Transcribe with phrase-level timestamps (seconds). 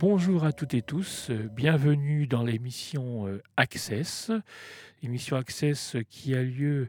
[0.00, 4.30] Bonjour à toutes et tous, bienvenue dans l'émission euh, Access,
[5.02, 6.88] émission Access qui a lieu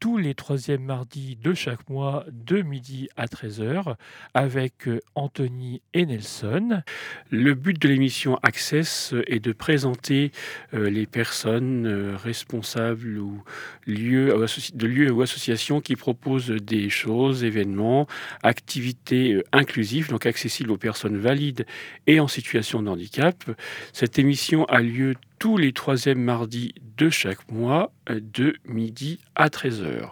[0.00, 3.96] tous les troisièmes mardis de chaque mois de midi à 13h
[4.34, 6.82] avec euh, Anthony et Nelson.
[7.30, 10.30] Le but de l'émission Access est de présenter
[10.74, 13.42] euh, les personnes euh, responsables ou
[13.86, 14.34] lieux,
[14.74, 18.06] de lieux ou associations qui proposent des choses, événements,
[18.42, 21.66] activités inclusives, donc accessibles aux personnes valides
[22.06, 23.44] et en situation de handicap.
[23.92, 30.10] Cette émission a lieu tous les troisièmes mardis de chaque mois de midi à 13h.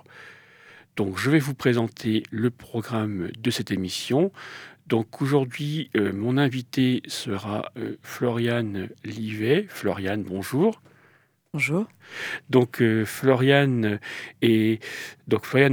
[0.97, 4.33] Donc je vais vous présenter le programme de cette émission.
[4.87, 9.66] Donc aujourd'hui, euh, mon invité sera euh, Floriane Livet.
[9.69, 10.80] Floriane, bonjour.
[11.52, 11.87] Bonjour.
[12.51, 13.98] Donc euh, Floriane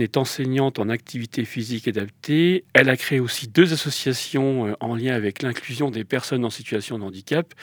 [0.01, 2.65] est enseignante en activité physique adaptée.
[2.73, 6.97] Elle a créé aussi deux associations euh, en lien avec l'inclusion des personnes en situation
[6.97, 7.53] de handicap.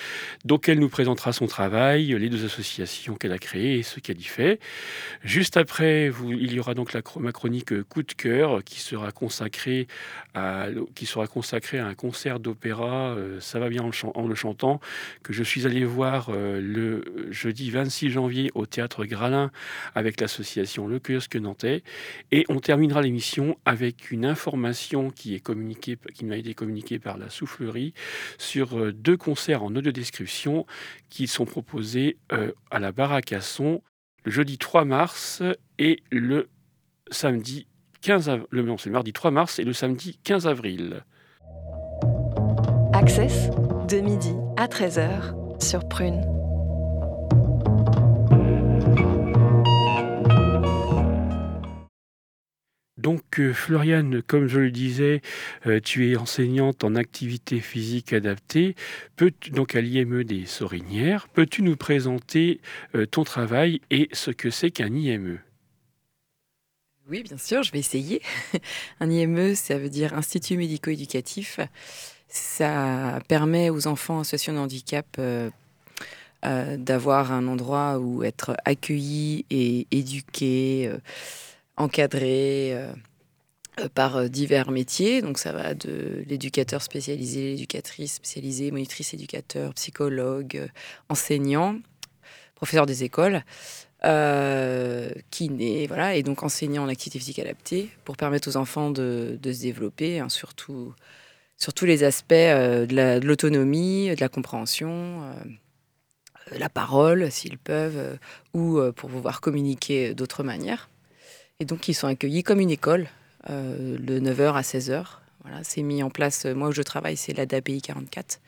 [0.45, 4.21] Donc elle nous présentera son travail, les deux associations qu'elle a créées et ce qu'elle
[4.21, 4.61] y fait.
[5.23, 9.11] Juste après, il y aura donc la ma chronique euh, coup de cœur qui sera
[9.11, 9.87] consacrée
[10.35, 13.17] à qui sera consacrée à un concert d'opéra.
[13.41, 14.81] ça va bien en le, chantant
[15.23, 19.51] que je suis allé voir le jeudi 26 janvier au théâtre Gralin
[19.95, 21.83] avec l'association Le Kiosque Nantais.
[22.33, 27.19] Et on terminera l'émission avec une information qui est communiquée, qui m'a été communiquée par
[27.19, 27.95] la soufflerie
[28.39, 30.67] sur euh, deux concerts en audio description
[31.09, 33.83] qui sont proposés euh, à la Baraque à Son
[34.25, 35.43] le jeudi 3 mars
[35.79, 36.49] et le
[37.11, 37.67] samedi
[38.03, 38.47] 15 avril.
[38.51, 41.05] Le, c'est le mardi 3 mars et le samedi 15 avril.
[42.93, 43.51] Access
[43.89, 46.40] de midi à 13h sur Prune.
[53.01, 55.23] Donc, euh, Floriane, comme je le disais,
[55.67, 58.75] euh, tu es enseignante en activité physique adaptée,
[59.53, 61.27] donc à l'IME des Sorinières.
[61.29, 62.61] Peux-tu nous présenter
[62.95, 65.39] euh, ton travail et ce que c'est qu'un IME
[67.09, 68.21] Oui, bien sûr, je vais essayer.
[69.01, 71.59] un IME, ça veut dire Institut médico-éducatif.
[72.29, 75.19] Ça permet aux enfants en situation de handicap
[76.43, 79.87] d'avoir un endroit où être accueillis et
[81.81, 82.93] encadrés euh,
[83.81, 85.23] euh, par euh, divers métiers.
[85.23, 90.69] Donc ça va de l'éducateur spécialisé, l'éducatrice spécialisée, monitrice éducateur, psychologue,
[91.09, 91.79] enseignant,
[92.55, 93.43] professeur des écoles.
[95.31, 99.61] kiné, voilà, et donc enseignant en activité physique adaptée pour permettre aux enfants de, se
[99.61, 100.95] développer, hein, surtout
[101.59, 105.23] sur tous les aspects de l'autonomie, de, la compréhension,
[106.59, 108.19] la parole s'ils peuvent,
[108.55, 110.89] ou pour pouvoir communiquer d'autres manières.
[111.61, 113.07] Et donc, ils sont accueillis comme une école,
[113.49, 115.05] euh, de 9h à 16h.
[115.45, 118.41] Voilà, c'est mis en place, euh, moi où je travaille, c'est l'ADAPI 44.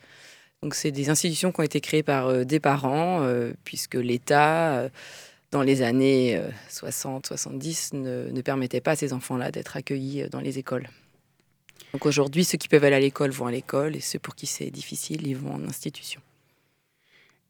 [0.63, 3.27] Donc, c'est des institutions qui ont été créées par euh, des parents,
[3.63, 4.89] puisque l'État,
[5.51, 10.57] dans les années 60-70, ne, ne, permettait pas à ces enfants-là d'être accueillis dans les
[10.57, 10.89] écoles.
[11.93, 14.47] Donc aujourd'hui, ceux qui peuvent aller à l'école vont à l'école, et ceux pour qui
[14.47, 16.21] c'est difficile, ils vont en institution.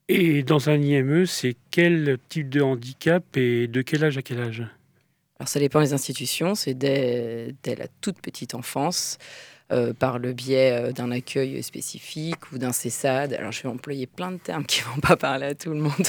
[0.09, 4.39] Et dans un IME, c'est quel type de handicap et de quel âge à quel
[4.41, 4.63] âge?
[5.39, 9.17] Alors ça dépend des institutions, c'est dès, la toute petite enfance.
[9.71, 13.33] Euh, par le biais euh, d'un accueil spécifique ou d'un CESAD.
[13.33, 15.79] Alors, je vais employer plein de termes qui ne vont pas parler à tout le
[15.79, 15.93] monde.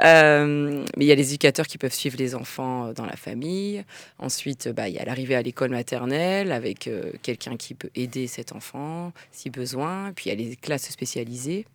[0.00, 3.84] Euh, mais il y a les éducateurs qui peuvent suivre les enfants dans la famille.
[4.20, 6.88] Ensuite, bah, il y a l'arrivée à l'école maternelle avec
[7.22, 10.12] quelqu'un qui peut aider cet enfant si besoin.
[10.14, 11.66] Puis, il y a les classes spécialisées.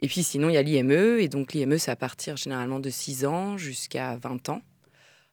[0.00, 1.18] Et puis, sinon, il y a l'IME.
[1.18, 4.62] Et donc, l'IME, c'est à partir généralement de 6 ans jusqu'à 20 ans.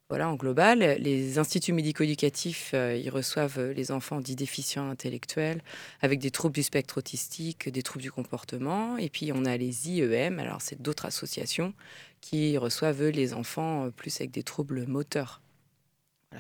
[0.10, 5.62] Voilà, en global, les instituts médico-éducatifs, euh, ils reçoivent euh, les enfants dits déficients intellectuels
[6.02, 8.98] avec des troubles du spectre autistique, des troubles du comportement.
[8.98, 11.76] Et puis, on a les IEM, alors c'est d'autres associations
[12.22, 15.42] qui reçoivent les enfants euh, plus avec des troubles moteurs.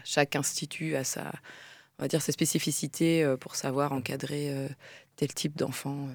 [0.04, 1.32] chaque institut a sa,
[2.00, 4.52] on va dire, sa spécificité pour savoir encadrer
[5.16, 6.08] tel type d'enfant.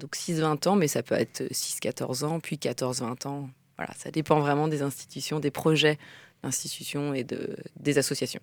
[0.00, 3.50] Donc 6-20 ans, mais ça peut être 6-14 ans, puis 14-20 ans.
[3.76, 5.98] Voilà, ça dépend vraiment des institutions, des projets
[6.42, 8.40] d'institutions et de, des associations.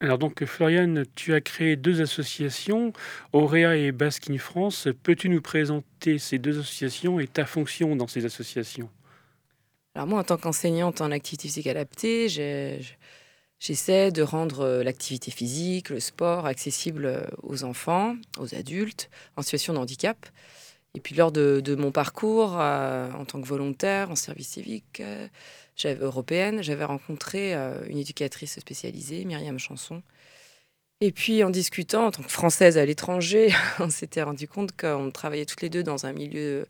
[0.00, 2.92] Alors donc Floriane, tu as créé deux associations,
[3.32, 4.88] Auréa et Basque in France.
[5.02, 8.90] Peux-tu nous présenter ces deux associations et ta fonction dans ces associations?
[9.94, 12.28] Alors moi, en tant qu'enseignante en activité physique adaptée,
[13.58, 19.74] j'essaie de rendre euh, l'activité physique, le sport accessible aux enfants, aux adultes en situation
[19.74, 20.26] de handicap.
[20.96, 25.28] Et puis lors de, mon parcours euh, en tant que volontaire en service civique euh,
[25.84, 30.02] européenne, j'avais rencontré euh, une éducatrice spécialisée, Myriam Chanson,
[31.02, 35.10] Et puis en discutant en tant que française à l'étranger, on s'était rendu compte qu'on
[35.10, 36.66] travaillait toutes les deux dans un milieu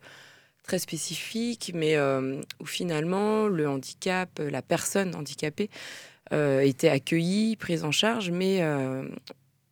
[0.63, 5.69] très spécifique, mais euh, où finalement le handicap, la personne handicapée
[6.33, 9.07] euh, était accueillie, prise en charge, mais euh,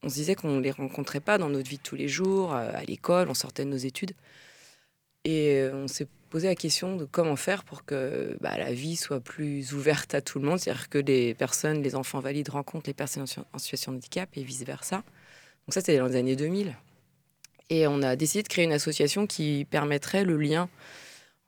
[0.04, 2.54] on se disait qu'on ne les rencontrait pas dans notre vie de tous les jours,
[2.54, 4.12] à l'école, on sortait de nos études.
[5.24, 9.19] Et on s'est posé la question de comment faire pour que bah, la vie soit
[9.19, 12.94] plus ouverte à tout le monde, c'est-à-dire que les personnes, les enfants valides rencontrent les
[12.94, 14.98] personnes en situation de handicap et vice-versa.
[14.98, 16.75] Donc ça, c'était dans les années 2000.
[17.69, 20.69] Et on a décidé de créer une association qui permettrait le lien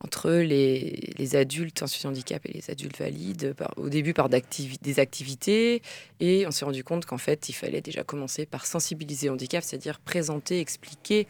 [0.00, 5.00] entre les, adultes en situation de handicap et les adultes valides, au début par des
[5.00, 5.82] activités,
[6.20, 9.64] et on s'est rendu compte qu'en fait, il fallait déjà commencer par sensibiliser au handicap,
[9.64, 11.26] c'est-à-dire présenter, expliquer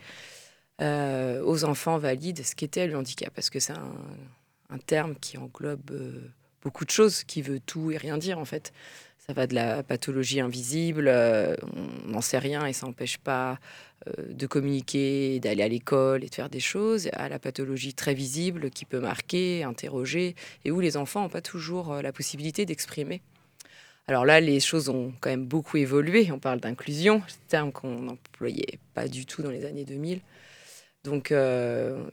[0.81, 5.91] euh, aux enfants valides ce qu'était le handicap, parce que c'est un, terme qui englobe
[5.91, 6.31] euh,
[6.63, 8.73] beaucoup de choses, qui veut tout et rien dire en fait.
[9.17, 11.57] Ça va de la pathologie invisible, euh,
[12.07, 13.59] on n'en sait rien et ça n'empêche pas
[14.07, 18.71] de communiquer, d'aller à l'école et de faire des choses, à la pathologie très visible
[18.71, 20.35] qui peut marquer, interroger,
[20.65, 23.21] et où les enfants n'ont pas toujours euh, la possibilité d'exprimer.
[24.07, 26.31] Alors là, les choses ont quand même beaucoup évolué.
[26.33, 30.21] On parle d'inclusion, terme qu'on n'employait pas du tout dans les années 2000.
[31.05, 32.07] Donc, euh,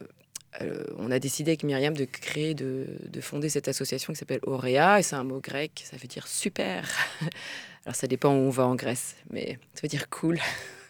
[0.97, 2.85] on a décidé avec Myriam de créer, de,
[3.21, 6.89] fonder cette association qui s'appelle Auréa, et c'est un mot grec, ça veut dire super.
[7.85, 10.39] Alors ça dépend où on va en Grèce, mais ça veut dire cool.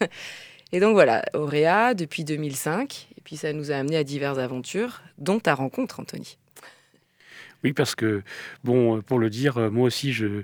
[0.72, 5.02] et donc voilà, Auréa depuis 2005, et puis ça nous a amené à diverses aventures,
[5.18, 6.38] dont ta rencontre, Anthony.
[7.64, 8.22] Oui, parce que,
[8.64, 10.42] bon, pour le dire, moi aussi, je,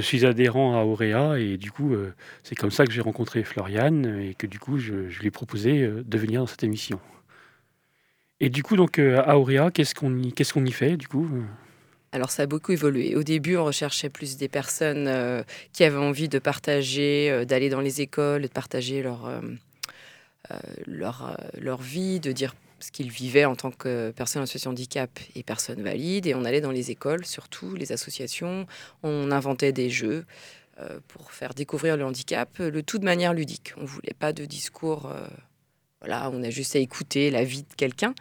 [0.00, 2.12] suis adhérent à Auréa et du coup, euh,
[2.42, 5.30] c'est comme ça que j'ai rencontré Floriane et que du coup, je, je lui ai
[5.30, 7.00] proposé euh, de venir dans cette émission.
[8.40, 11.28] Et du coup, donc, euh, à Auréa, qu'est-ce qu'on qu'est-ce qu'on y fait, du coup
[12.12, 13.16] alors ça a beaucoup évolué.
[13.16, 15.42] Au début, on recherchait plus des personnes euh,
[15.72, 19.42] qui avaient envie de partager, euh, d'aller dans les écoles, de partager leur,
[20.86, 24.74] leur, leur vie, de dire ce qu'ils vivaient en tant que personnes en situation de
[24.74, 26.26] handicap et personnes valides.
[26.26, 28.66] Et on allait dans les écoles, surtout les associations.
[29.02, 30.24] On inventait des jeux
[31.08, 33.72] pour faire découvrir le handicap, le tout de manière ludique.
[33.76, 35.10] On voulait pas de discours
[36.02, 38.12] voilà, on a juste à écouter la vie de quelqu'un.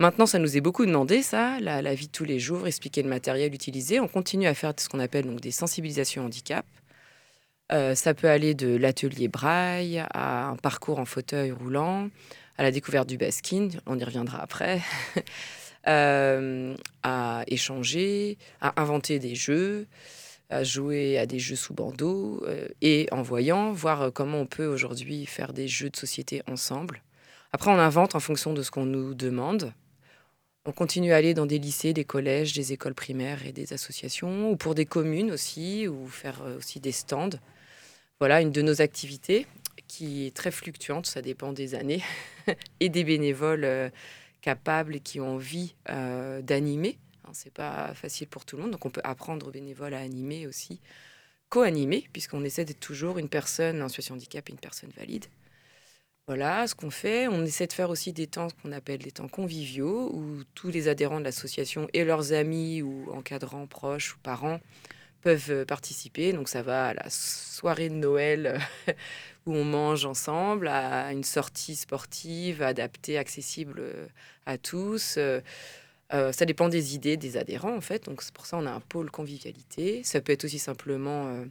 [0.00, 3.10] Maintenant, ça nous est beaucoup demandé, ça, la, vie de tous les jours, expliquer le
[3.10, 4.00] matériel utilisé.
[4.00, 6.64] On continue à faire ce qu'on appelle donc des sensibilisations handicap.
[7.70, 12.08] Euh, ça peut aller de l'atelier braille à un parcours en fauteuil roulant,
[12.56, 14.80] à la découverte du baskin, on y reviendra après,
[15.86, 19.86] euh, à échanger, à inventer des jeux,
[20.48, 24.66] à jouer à des jeux sous bandeau euh, et en voyant, voir comment on peut
[24.66, 27.02] aujourd'hui faire des jeux de société ensemble.
[27.52, 29.74] Après, on invente en fonction de ce qu'on nous demande.
[30.66, 34.50] On continue à aller dans des lycées, des collèges, des écoles primaires et des associations,
[34.50, 37.30] ou pour des communes aussi, ou faire euh, aussi des stands.
[38.18, 39.46] Voilà une de nos activités
[39.88, 42.02] qui est très fluctuante, ça dépend des années,
[42.80, 43.88] et des bénévoles euh,
[44.42, 46.98] capables qui ont envie euh, d'animer.
[47.24, 50.00] Hein, c'est pas facile pour tout le monde, donc on peut apprendre aux bénévoles à
[50.00, 50.78] animer aussi,
[51.48, 55.24] co-animer, puisqu'on essaie d'être toujours une personne en situation de handicap et une personne valide.
[56.30, 57.26] Voilà ce qu'on fait.
[57.26, 60.86] On essaie de faire aussi des temps qu'on appelle des temps conviviaux, où tous les
[60.86, 64.60] adhérents de l'association et leurs amis ou encadrants proches ou parents
[65.22, 66.32] peuvent euh, participer.
[66.32, 68.60] Donc ça va à la soirée de Noël
[69.46, 74.06] où on mange ensemble, à une sortie sportive adaptée, accessible euh,
[74.46, 75.16] à tous.
[75.18, 75.40] Euh,
[76.10, 78.04] ça dépend des idées des adhérents en fait.
[78.04, 80.04] Donc c'est pour ça on a un pôle convivialité.
[80.04, 81.44] Ça peut être aussi simplement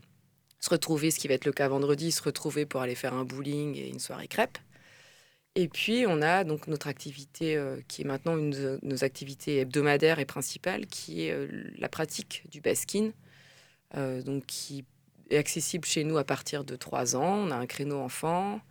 [0.61, 3.25] se retrouver, ce qui va être le cas vendredi, se retrouver pour aller faire un
[3.25, 4.57] bowling et une soirée crêpe.
[5.55, 9.59] Et puis, on a donc notre activité euh, qui est maintenant une de nos activités
[9.59, 13.11] hebdomadaires et principales, qui est euh, la pratique du baskin,
[13.95, 14.85] euh, donc qui
[15.29, 17.47] est accessible chez nous à partir de 3 ans.
[17.47, 18.61] On a un créneau enfant,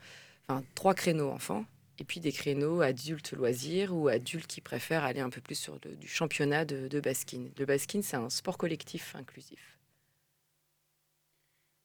[0.48, 1.64] enfin trois créneaux enfants,
[1.98, 5.78] et puis des créneaux adultes loisirs ou adultes qui préfèrent aller un peu plus sur
[5.80, 7.48] du championnat de, de baskin.
[7.58, 9.78] Le baskin, c'est un sport collectif inclusif.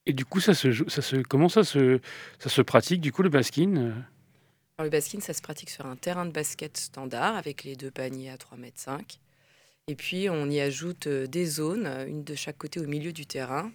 [0.05, 1.99] Et du coup, ça se, ça se, comment ça se,
[2.37, 3.93] ça se pratique, du coup, le baskin
[4.79, 8.31] le baskin, ça se pratique sur un terrain de basket standard avec les deux paniers
[8.31, 9.19] à 3,5 mètres.
[9.87, 13.25] Et puis, on y ajoute euh, des zones, une de chaque côté au milieu du
[13.25, 13.71] terrain,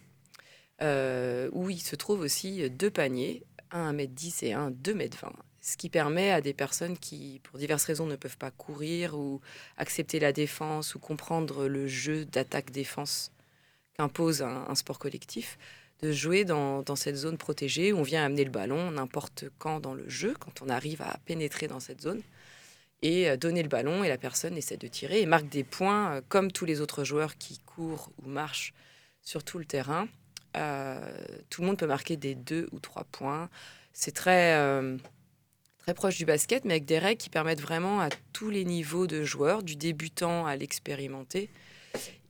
[0.82, 5.30] euh, où il se trouve aussi deux paniers, un à 1m10 et un à 2m20.
[5.60, 9.40] Ce qui permet à des personnes qui, pour diverses raisons, ne peuvent pas courir ou
[9.76, 13.32] accepter la défense ou comprendre le jeu d'attaque-défense
[13.98, 15.58] qu'impose un sport collectif,
[16.00, 19.94] de jouer dans, cette zone protégée où on vient amener le ballon n'importe quand dans
[19.94, 22.22] le jeu, quand on arrive à pénétrer dans cette zone,
[23.02, 26.14] et euh, donner le ballon et la personne essaie de tirer et marque des points
[26.14, 28.74] euh, comme tous les autres joueurs qui courent ou marchent
[29.22, 30.08] sur tout le terrain.
[31.50, 33.50] tout le monde peut marquer des deux ou trois points.
[33.92, 34.56] C'est très,
[35.78, 39.06] très proche du basket, mais avec des règles qui permettent vraiment à tous les niveaux
[39.06, 41.50] de joueurs, du débutant à l'expérimenté,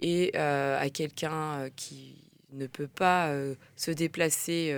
[0.00, 3.32] et à quelqu'un qui ne peut pas
[3.76, 4.72] se déplacer,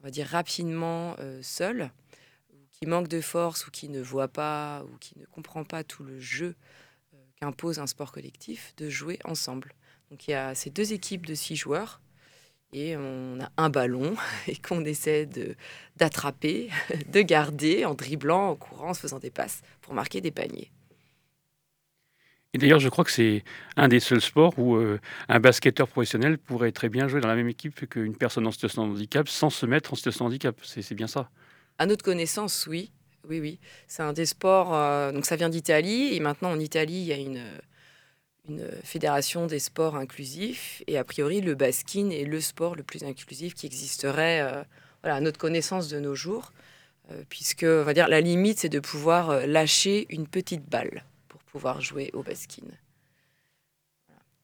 [0.00, 1.90] on va dire, rapidement seul
[2.74, 6.02] qui manque de force ou qui ne voit pas ou qui ne comprend pas tout
[6.02, 6.54] le jeu
[7.14, 9.72] euh, qu'impose un sport collectif, de jouer ensemble.
[10.10, 12.00] Donc il y a ces deux équipes de six joueurs
[12.72, 14.16] et on a un ballon
[14.48, 15.28] et qu'on essaie
[15.96, 16.70] d'attraper,
[17.12, 20.70] de, garder en dribblant, en courant, en se faisant des passes pour marquer des paniers.
[22.54, 23.42] Et d'ailleurs, je crois que c'est
[23.76, 27.34] un des seuls sports où euh, un basketteur professionnel pourrait très bien jouer dans la
[27.34, 30.56] même équipe qu'une personne en situation de handicap sans se mettre en situation de handicap.
[30.62, 31.28] C'est bien ça.
[31.78, 32.92] À notre connaissance, oui.
[33.28, 33.58] Oui, oui.
[33.88, 34.72] C'est un des sports.
[34.72, 36.14] Euh, donc, ça vient d'Italie.
[36.14, 37.42] Et maintenant, en Italie, il y a une,
[38.48, 40.84] une fédération des sports inclusifs.
[40.86, 44.62] Et a priori, le baskin est le sport le plus inclusif qui existerait euh,
[45.02, 46.52] à notre connaissance de nos jours.
[47.10, 51.02] Euh, puisque, on va dire, la limite, c'est de pouvoir lâcher une petite balle
[51.54, 52.66] pouvoir jouer au baskin.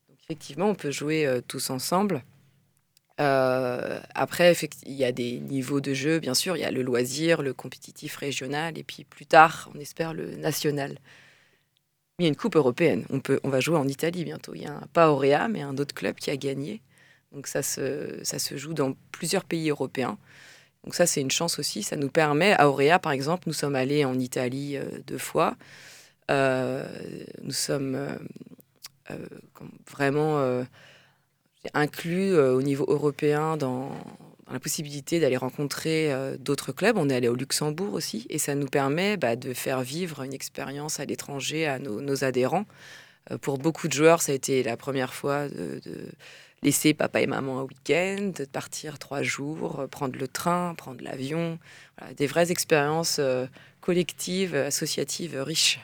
[0.08, 2.22] Donc, effectivement, on peut jouer tous ensemble.
[3.20, 4.54] Euh, après,
[4.86, 6.56] il y a des niveaux de jeu, bien sûr.
[6.56, 10.36] Il y a le loisir, le compétitif régional, et puis plus tard, on espère le
[10.36, 10.98] national.
[12.18, 13.04] Il y a une coupe européenne.
[13.10, 14.54] On, peut, on va jouer en Italie bientôt.
[14.54, 16.80] Il y a un, pas Auréa, mais un autre club qui a gagné.
[17.32, 20.16] Donc ça se, ça se joue dans plusieurs pays européens.
[20.84, 21.82] Donc ça, c'est une chance aussi.
[21.82, 25.56] Ça nous permet, à Auréa, par exemple, nous sommes allés en Italie euh, deux fois.
[26.30, 26.86] Euh,
[27.42, 28.18] nous sommes
[29.90, 30.64] vraiment
[31.74, 33.90] inclus euh, au niveau européen dans,
[34.50, 36.96] la possibilité d'aller rencontrer euh, d'autres clubs.
[36.98, 40.34] On est allé au Luxembourg aussi et ça nous permet bah, de faire vivre une
[40.34, 42.64] expérience à l'étranger à nos, adhérents.
[43.30, 45.80] Euh, pour beaucoup de joueurs, ça a été la première fois de,
[46.62, 51.58] laisser papa et maman un week-end, de partir trois jours, prendre le train, prendre l'avion.
[52.18, 53.18] des vraies expériences
[53.80, 55.80] collectives, associatives riches.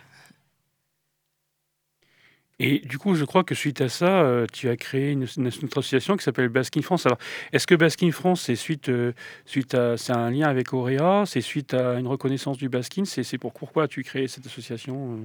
[2.58, 5.78] Et du coup, je crois que suite à ça, euh, tu as créé une, autre
[5.78, 7.04] association qui s'appelle Baskin France.
[7.04, 7.18] Alors,
[7.52, 9.12] est-ce que Baskin France, c'est suite, euh,
[9.44, 13.36] suite à, c'est un lien avec Auréa C'est suite à une reconnaissance du Baskin C'est
[13.36, 15.16] pour pourquoi tu créé cette association euh?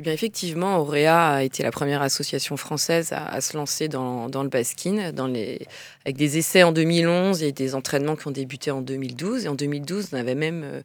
[0.00, 4.48] eh bien, effectivement, Auréa a été la première association française à, se lancer dans, le
[4.48, 9.44] baskin, avec des essais en 2011 et des entraînements qui ont débuté en 2012.
[9.44, 10.82] Et en 2012, on avait même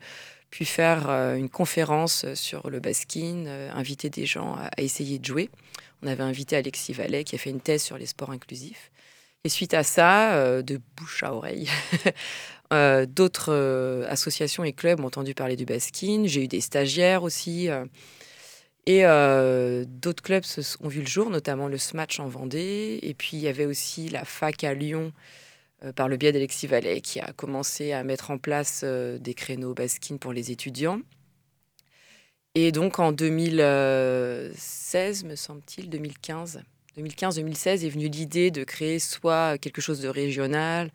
[0.49, 5.25] pu faire euh, une conférence sur le baskin, euh, inviter des gens à, essayer de
[5.25, 5.49] jouer.
[6.01, 8.91] On avait invité Alexis Vallet qui a fait une thèse sur les sports inclusifs.
[9.43, 11.69] Et suite à ça, euh, de bouche à oreille,
[13.07, 16.23] d'autres associations et clubs ont entendu parler du baskin.
[16.25, 17.67] J'ai eu des stagiaires aussi.
[18.85, 19.03] et
[19.87, 20.43] d'autres clubs
[20.81, 22.99] ont vu le jour, notamment le Smatch en Vendée.
[23.01, 25.39] Et puis il y avait aussi la fac à Lyon euh,
[25.95, 29.73] par le biais d'Alexis Vallet, qui a commencé à mettre en place euh, des créneaux
[29.73, 31.01] baskin pour les étudiants.
[32.55, 36.61] Et donc en 2016, me semble-t-il, 2015,
[36.97, 40.91] 2015-2016 est venue l'idée de créer soit quelque chose de régional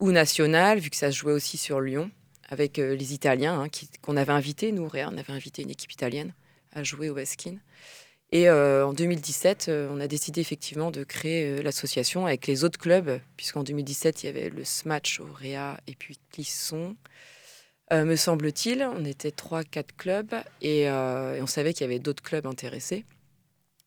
[0.00, 2.10] ou national, vu que ça se jouait aussi sur Lyon,
[2.48, 3.68] avec euh, les Italiens, hein,
[4.02, 6.34] qu'on avait invités, nous, on avait invité une équipe italienne
[6.72, 7.56] à jouer au baskin.
[8.34, 12.64] Et euh, en 2017, euh, on a décidé effectivement de créer euh, l'association avec les
[12.64, 16.96] autres clubs, puisqu'en 2017, il y avait le Smatch au Réa et puis Clisson.
[17.92, 23.04] me semble-t-il, on était 3-4 clubs et, on savait qu'il y avait d'autres clubs intéressés.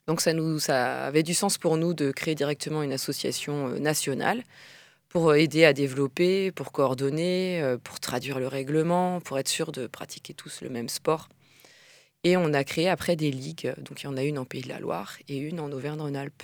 [0.08, 4.44] Donc ça, nous, ça avait du sens pour nous de créer directement une association nationale
[5.10, 10.34] pour aider à développer, pour coordonner, pour traduire le règlement, pour être sûr de pratiquer
[10.34, 11.28] tous le même sport.
[12.28, 13.74] Et on a créé après des ligues.
[13.78, 16.44] Donc il y en a une en Pays de la Loire et une en Auvergne-Rhône-Alpes.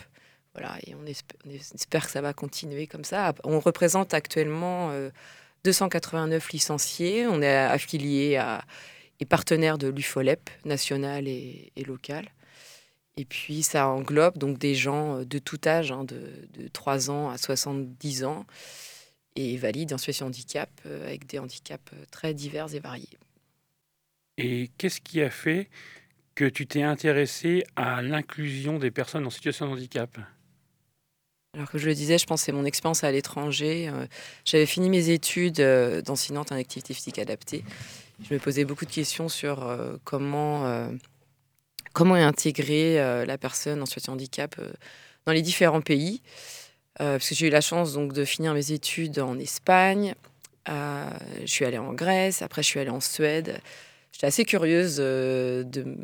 [0.53, 3.33] Voilà, et on espère, que ça va continuer comme ça.
[3.43, 4.93] On représente actuellement
[5.65, 7.27] 289 euh, licenciés.
[7.27, 8.63] On est affilié à,
[9.19, 12.29] et partenaire de l'UFOLEP, national et, local.
[13.17, 17.11] Et puis ça englobe donc des gens euh, de tout âge, hein, de, de, 3
[17.11, 18.45] ans à 70 ans,
[19.35, 23.17] et valides en situation handicap, euh, avec des handicaps très divers et variés.
[24.37, 25.69] Et qu'est-ce qui a fait
[26.35, 30.17] que tu t'es intéressé à l'inclusion des personnes en situation de handicap?
[31.55, 33.87] Alors que je le disais, je pense que c'est mon expérience à l'étranger.
[33.87, 34.07] Euh,
[34.43, 37.63] j'avais fini mes études euh, d'enseignante en activité physique adaptée.
[38.27, 40.89] Je me posais beaucoup de questions sur euh, comment,
[41.93, 44.55] comment intégrer la personne en situation de handicap
[45.25, 46.21] dans les différents pays.
[46.97, 50.15] parce que j'ai eu la chance donc, de finir mes études en Espagne.
[50.67, 53.59] je suis allée en Grèce, après je suis allée en Suède.
[54.13, 55.97] J'étais assez curieuse euh, de.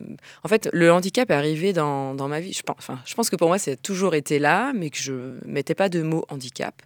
[0.43, 2.53] En fait, le handicap est arrivé dans, dans ma vie.
[2.53, 5.37] Je pense, je pense que pour moi, ça a toujours été là, mais que je
[5.45, 6.81] mettais pas de mot handicap.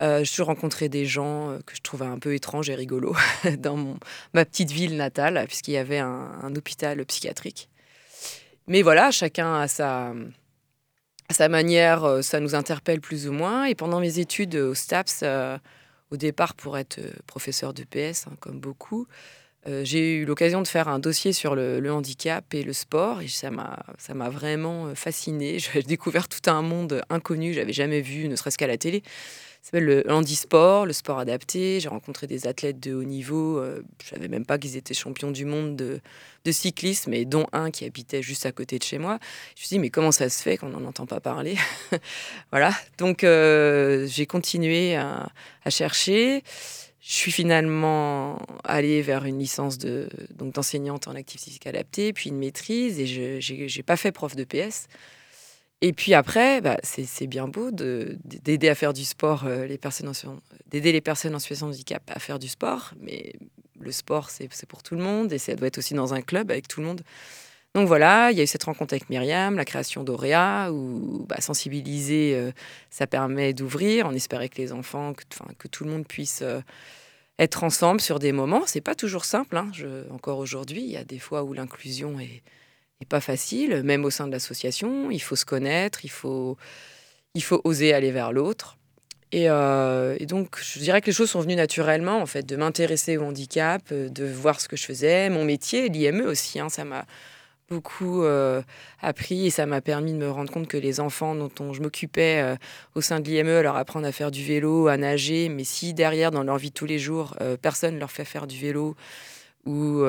[0.00, 3.14] Euh, je rencontrais des gens euh, que je trouvais un peu étranges et rigolos
[3.58, 3.96] dans
[4.32, 7.68] ma petite ville natale, puisqu'il y avait un, hôpital psychiatrique.
[8.66, 10.14] Mais voilà, chacun a sa,
[11.28, 13.66] sa manière, ça nous interpelle plus ou moins.
[13.66, 15.22] Et pendant mes études au STAPS,
[16.10, 19.06] au départ pour être professeur de PS, hein, comme beaucoup,
[19.82, 23.22] j'ai eu l'occasion de faire un dossier sur le, handicap et le sport.
[23.22, 25.58] Et ça m'a vraiment fasciné.
[25.58, 29.02] J'ai découvert tout un monde inconnu, j'avais jamais vu, ne serait-ce qu'à la télé.
[29.64, 31.80] Ça s'appelle le handisport, le sport adapté.
[31.80, 33.56] J'ai rencontré des athlètes de haut niveau.
[33.56, 36.02] Euh, je savais même pas qu'ils étaient champions du monde de,
[36.44, 39.18] de, cyclisme, et dont un qui habitait juste à côté de chez moi.
[39.56, 41.56] Je me suis dit, mais comment ça se fait qu'on n'en entend pas parler?
[42.50, 42.74] Voilà.
[42.98, 45.30] Donc, euh, j'ai continué à,
[45.70, 46.42] chercher.
[47.06, 52.30] Je suis finalement allée vers une licence de, donc d'enseignante en activité physique adaptée, puis
[52.30, 54.86] une maîtrise, et je n'ai pas fait prof de PS.
[55.82, 60.10] Et puis après, bah, c'est bien beau d'aider à faire du sport, euh, les personnes
[60.70, 63.34] d'aider les personnes en situation de handicap à faire du sport, mais
[63.78, 66.50] le sport, c'est pour tout le monde et ça doit être aussi dans un club
[66.50, 67.02] avec tout le monde.
[67.74, 71.40] Donc voilà, il y a eu cette rencontre avec Myriam, la création d'Auréa, où bah,
[71.40, 72.52] sensibiliser, euh,
[72.88, 74.06] ça permet d'ouvrir.
[74.06, 76.60] On espérait que les enfants, que, tout le monde puisse euh,
[77.40, 78.62] être ensemble sur des moments.
[78.66, 79.56] C'est pas toujours simple.
[79.56, 79.72] Hein.
[80.10, 82.42] Encore aujourd'hui, il y a des fois où l'inclusion est
[83.08, 85.10] pas facile, même au sein de l'association.
[85.10, 86.56] Il faut se connaître, il faut,
[87.64, 88.78] oser aller vers l'autre.
[89.32, 93.16] Et, euh, donc, je dirais que les choses sont venues naturellement, en fait, de m'intéresser
[93.16, 97.04] au handicap, de voir ce que je faisais, mon métier, l'IME aussi, hein, ça m'a
[97.68, 98.62] beaucoup euh,
[99.00, 102.56] appris et ça m'a permis de me rendre compte que les enfants dont je m'occupais
[102.94, 106.30] au sein de l'IME, leur apprendre à faire du vélo, à nager, mais si derrière,
[106.30, 108.96] dans leur vie de tous les jours, personne ne leur fait faire du vélo
[109.64, 110.04] ou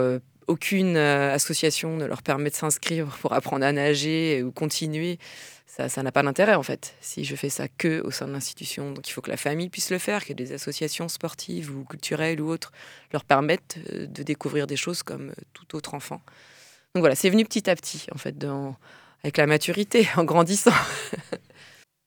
[0.47, 5.19] aucune euh, association ne leur permet de s'inscrire pour apprendre à nager ou continuer,
[5.65, 8.91] ça n'a pas d'intérêt en fait, si je fais ça que au sein de l'institution.
[8.91, 12.39] Donc il faut que la famille puisse le faire, que des associations sportives ou culturelles
[12.39, 12.71] ou autres
[13.11, 16.21] leur permettent euh, de découvrir des choses comme euh, tout autre enfant.
[16.95, 18.77] Donc voilà, c'est venu petit à petit en fait, dans,
[19.21, 20.71] avec la maturité, en grandissant.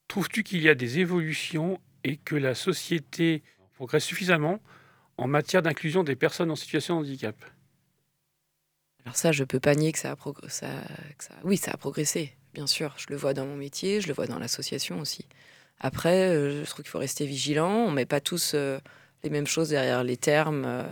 [0.09, 3.43] Trouves-tu qu'il y a des évolutions et que la société
[3.75, 4.61] progresse suffisamment
[5.19, 7.37] en matière d'inclusion des personnes en situation de handicap?
[9.05, 10.69] Alors ça, je peux pas nier que ça a, ça...
[11.45, 12.95] Oui, ça a progressé, bien sûr.
[12.97, 15.27] Je le vois dans mon métier, je le vois dans l'association aussi.
[15.81, 17.73] Après, euh, je trouve qu'il faut rester vigilant.
[17.73, 18.79] On met pas tous euh,
[19.23, 20.65] les mêmes choses derrière les termes.
[20.65, 20.83] Euh.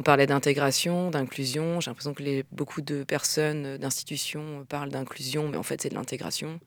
[0.00, 1.80] On parlait d'intégration, d'inclusion.
[1.80, 6.58] J'ai l'impression que beaucoup de personnes, d'institutions parlent d'inclusion, mais en fait, c'est de l'intégration.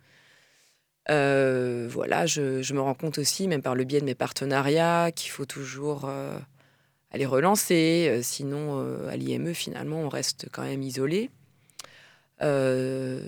[1.09, 5.45] voilà, je, me rends compte aussi, même par le biais de mes partenariats, qu'il faut
[5.45, 6.09] toujours
[7.17, 8.07] les relancer.
[8.09, 11.29] Euh, sinon, euh, à l'IME, finalement, on reste quand même isolé.
[12.41, 13.21] Euh,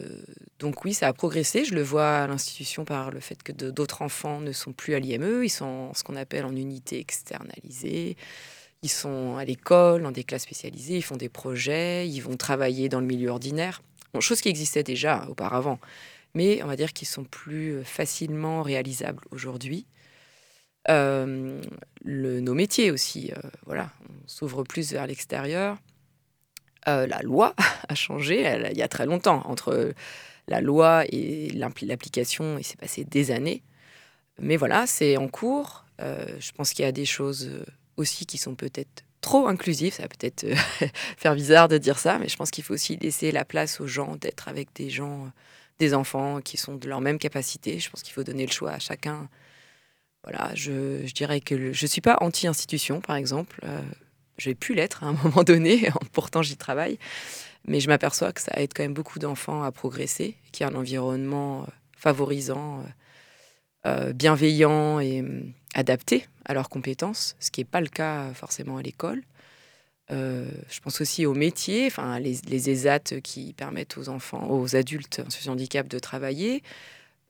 [0.59, 1.63] donc oui, ça a progressé.
[1.63, 4.99] Je le vois à l'institution par le fait que d'autres enfants ne sont plus à
[4.99, 5.43] l'IME.
[5.43, 8.17] Ils sont ce qu'on appelle en unité externalisée.
[8.89, 10.97] Sont à l'école, dans des classes spécialisées.
[10.97, 12.07] Ils font des projets.
[12.07, 13.81] Ils vont travailler dans le milieu ordinaire.
[14.13, 15.79] Bon, chose qui existait déjà auparavant.
[16.35, 19.85] Mais on va dire qu'ils sont plus facilement réalisables aujourd'hui.
[20.89, 21.61] Euh,
[22.03, 25.77] nos métiers aussi, euh, voilà, on s'ouvre plus vers l'extérieur.
[26.87, 27.55] Euh, la loi
[27.89, 29.41] a changé il y a très longtemps.
[29.45, 29.93] Entre
[30.47, 33.63] la loi et l'application, il s'est passé des années.
[34.39, 35.85] Mais voilà, c'est en cours.
[35.99, 37.49] je pense qu'il y a des choses
[37.97, 39.93] aussi qui sont peut-être trop inclusives.
[39.93, 40.45] Ça va peut-être
[41.17, 43.87] faire bizarre de dire ça, mais je pense qu'il faut aussi laisser la place aux
[43.87, 45.31] gens d'être avec des gens,
[45.79, 47.79] des enfants qui sont de leur même capacité.
[47.79, 49.29] Je pense qu'il faut donner le choix à chacun
[50.25, 53.59] voilà, je, dirais que je ne suis pas anti-institution, par exemple.
[53.63, 53.79] Euh,
[54.37, 56.97] je vais pu l'être à un moment donné, pourtant j'y travaille.
[57.67, 60.73] Mais je m'aperçois que ça aide quand même beaucoup d'enfants à progresser, qu'il y a
[60.73, 62.83] un environnement euh, favorisant,
[63.85, 65.23] euh, bienveillant et
[65.73, 69.23] adapté à leurs compétences, ce qui n'est pas le cas forcément à l'école.
[70.09, 75.21] je pense aussi aux métiers, enfin les, les ESAT qui permettent aux enfants, aux adultes
[75.25, 76.61] en situation de handicap de travailler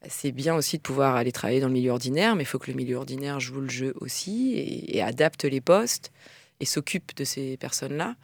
[0.10, 2.72] c'est bien aussi de pouvoir aller travailler dans le milieu ordinaire, mais il faut que
[2.72, 4.54] le milieu ordinaire joue le jeu aussi
[4.88, 6.12] et, adapte les postes
[6.60, 8.16] et s'occupe de ces personnes-là.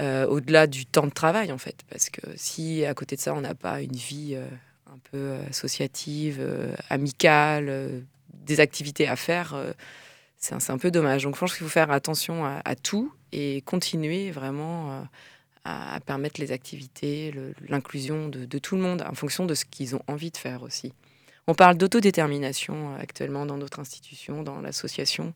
[0.00, 1.76] Euh, au-delà du temps de travail, en fait.
[1.88, 4.46] Parce que si à côté de ça, on n'a pas une vie euh,
[4.94, 9.56] un peu associative, euh, amicale, des activités à faire,
[10.36, 11.24] c'est un, peu dommage.
[11.24, 15.06] Donc, je pense qu'il faut faire attention à, tout et continuer vraiment
[15.64, 17.32] à, permettre les activités,
[17.68, 20.92] l'inclusion de, tout le monde en fonction de ce qu'ils ont envie de faire aussi.
[21.46, 25.34] On parle d'autodétermination euh, actuellement dans notre institution, dans l'association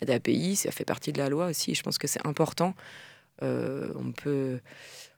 [0.00, 1.74] d'API, ça fait partie de la loi aussi.
[1.74, 2.74] Je pense que c'est important.
[3.42, 4.60] Euh, on, peut,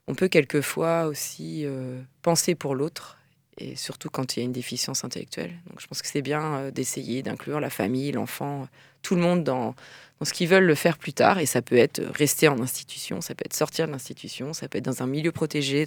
[0.07, 3.17] on peut quelquefois aussi euh, penser pour l'autre
[3.57, 5.53] et surtout quand il y a une déficience intellectuelle.
[5.67, 8.67] Donc je pense que c'est bien euh, d'essayer d'inclure la famille, l'enfant,
[9.01, 9.75] tout le monde dans,
[10.19, 11.39] dans ce qu'ils veulent le faire plus tard.
[11.39, 14.79] Et ça peut être rester en institution, ça peut être sortir de l'institution, ça peut
[14.79, 15.85] être dans un milieu protégé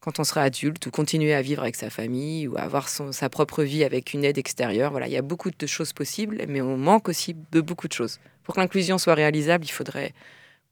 [0.00, 3.28] quand on sera adulte, ou continuer à vivre avec sa famille, ou avoir son, sa
[3.28, 4.92] propre vie avec une aide extérieure.
[4.92, 7.92] Voilà, il y a beaucoup de choses possibles, mais on manque aussi de beaucoup de
[7.92, 8.20] choses.
[8.44, 10.14] Pour que l'inclusion soit réalisable, il faudrait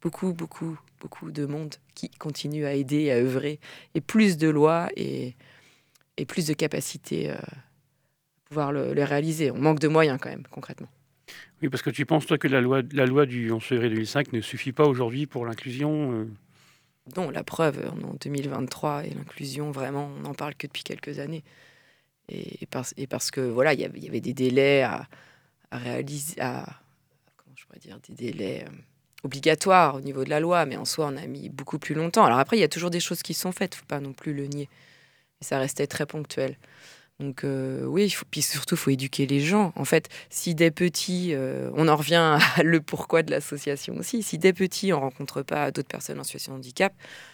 [0.01, 3.59] beaucoup, beaucoup, beaucoup de monde qui continue à aider, à œuvrer,
[3.95, 5.35] et plus de lois et
[6.17, 7.39] et plus de capacité à euh,
[8.45, 9.51] pouvoir le, réaliser.
[9.51, 10.89] On manque de moyens quand même, concrètement.
[11.63, 14.33] Oui, parce que tu penses, toi, que la loi, la loi du 11 février 2005
[14.33, 16.29] ne suffit pas aujourd'hui pour l'inclusion euh?
[17.17, 21.45] Non, la preuve, en 2023, et l'inclusion, vraiment, on n'en parle que depuis quelques années.
[22.29, 25.07] Et, parce, et parce, que, voilà, il y avait des délais à,
[25.71, 26.67] réaliser, à,
[27.37, 28.73] comment je pourrais dire, des délais euh,
[29.23, 32.25] obligatoires au niveau de la loi, mais en soi, on a mis beaucoup plus longtemps.
[32.25, 34.01] Alors après, il y a toujours des choses qui sont faites, il ne faut pas
[34.01, 34.69] non plus le nier
[35.41, 36.57] ça restait très ponctuel.
[37.19, 39.73] Donc euh, oui, il puis surtout, il faut éduquer les gens.
[39.77, 44.23] En fait, si des petits, euh, on en revient à le pourquoi de l'association aussi,
[44.23, 46.93] si des petits, on rencontre pas d'autres personnes en situation de handicap,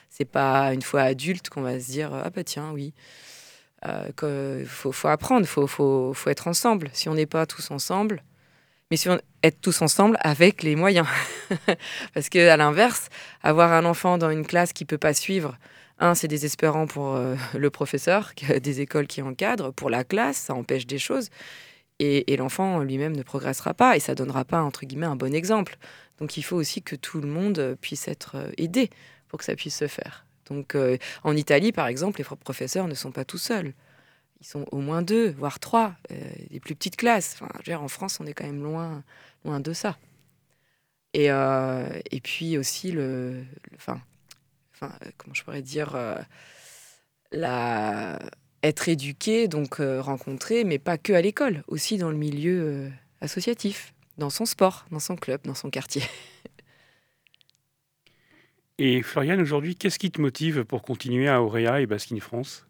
[0.08, 2.94] c'est pas une fois adulte qu'on va se dire ah bah tiens oui,
[3.86, 6.88] euh, faut, apprendre, faut, faut, être ensemble.
[6.92, 8.22] Si on n'est pas tous ensemble,
[8.90, 11.08] mais si on être tous ensemble avec les moyens,
[12.14, 13.08] parce que à l'inverse,
[13.42, 15.56] avoir un enfant dans une classe qui peut pas suivre
[15.98, 20.54] un, c'est désespérant pour euh, le professeur, des écoles qui encadrent, pour la classe, ça
[20.54, 21.28] empêche des choses.
[21.98, 25.76] Et, l'enfant lui-même ne progressera pas et ça donnera pas, entre guillemets, un bon exemple.
[26.18, 28.90] Donc il faut aussi que tout le monde puisse être euh, aidé
[29.28, 30.26] pour que ça puisse se faire.
[30.46, 33.72] Donc euh, en Italie, par exemple, les professeurs ne sont pas tout seuls.
[34.40, 35.94] Ils sont au moins deux, voire trois,
[36.50, 37.38] des plus petites classes.
[37.40, 39.04] Enfin, en France, on est quand même loin,
[39.44, 39.96] loin de ça.
[41.14, 43.44] Et, et puis aussi, le,
[44.84, 46.16] euh, comment je pourrais dire, euh,
[48.62, 52.90] être éduqué, donc euh, rencontrer, mais pas que à l'école, aussi dans le milieu
[53.20, 56.02] associatif, dans son sport, dans son club, dans son quartier.
[58.78, 62.66] Et Floriane, aujourd'hui, qu'est-ce qui te motive pour continuer à Auréa et Baskin France?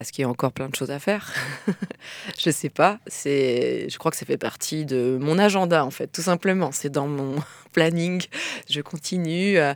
[0.00, 1.30] Parce qu'il y a encore plein de choses à faire.
[2.38, 3.00] je sais pas.
[3.06, 6.72] C'est, je crois que ça fait partie de mon agenda en fait, tout simplement.
[6.72, 7.36] C'est dans mon
[7.74, 8.22] planning.
[8.70, 9.58] Je continue.
[9.58, 9.74] Euh,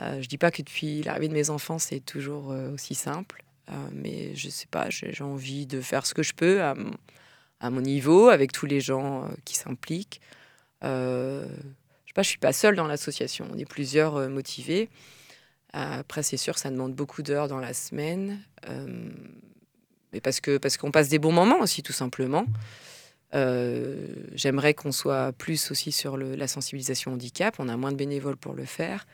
[0.00, 3.44] euh, je dis pas que depuis l'arrivée de mes enfants c'est toujours euh, aussi simple,
[3.92, 4.88] mais je sais pas.
[4.88, 9.28] J'ai envie de faire ce que je peux à, mon niveau, avec tous les gens
[9.44, 10.22] qui s'impliquent.
[10.80, 11.44] je
[12.06, 12.22] sais pas.
[12.22, 13.46] Je suis pas seule dans l'association.
[13.52, 14.88] On est plusieurs motivés.
[15.74, 18.40] Après, c'est sûr, ça demande beaucoup d'heures dans la semaine
[20.12, 22.46] mais parce que parce qu'on passe des bons moments aussi, tout simplement.
[23.34, 27.56] Euh, j'aimerais qu'on soit plus aussi sur la sensibilisation handicap.
[27.58, 29.06] On a moins de bénévoles pour le faire.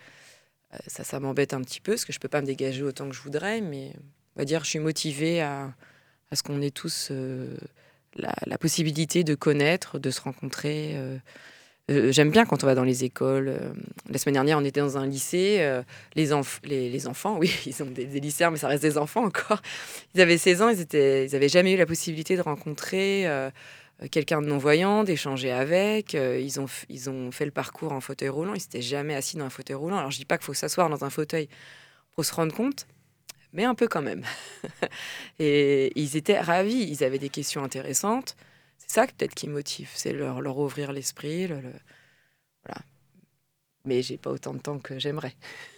[0.73, 3.09] Euh, ça, ça m'embête un petit peu parce que je peux pas me dégager autant
[3.09, 3.93] que je voudrais, mais
[4.37, 5.75] on va dire, je suis motivée à,
[6.31, 7.57] à ce qu'on ait tous euh,
[8.17, 10.97] la, possibilité de connaître, de se rencontrer,
[11.91, 13.49] euh, j'aime bien quand on va dans les écoles.
[13.49, 13.73] Euh,
[14.09, 15.59] la semaine dernière, on était dans un lycée.
[15.61, 15.83] Euh,
[16.15, 19.61] les, enfants, oui, ils ont des, lycéens, mais ça reste des enfants encore.
[20.15, 23.27] Ils avaient 16 ans, ils n'avaient ils jamais eu la possibilité de rencontrer
[24.11, 26.15] quelqu'un de non-voyant, d'échanger avec.
[26.15, 28.55] ils, ont, ils ont fait le parcours en fauteuil roulant.
[28.55, 29.99] Ils s'étaient jamais assis dans un fauteuil roulant.
[29.99, 31.49] Alors, je dis pas qu'il faut s'asseoir dans un fauteuil
[32.13, 32.87] pour se rendre compte,
[33.53, 34.25] mais un peu quand même.
[35.39, 36.89] Et ils étaient ravis.
[36.89, 38.37] Ils avaient des questions intéressantes.
[38.79, 41.47] C'est ça peut-être qui motive, c'est leur, leur ouvrir l'esprit.
[41.47, 41.61] Le,
[42.65, 42.81] Voilà.
[43.85, 45.35] Mais j'ai pas autant de temps que j'aimerais.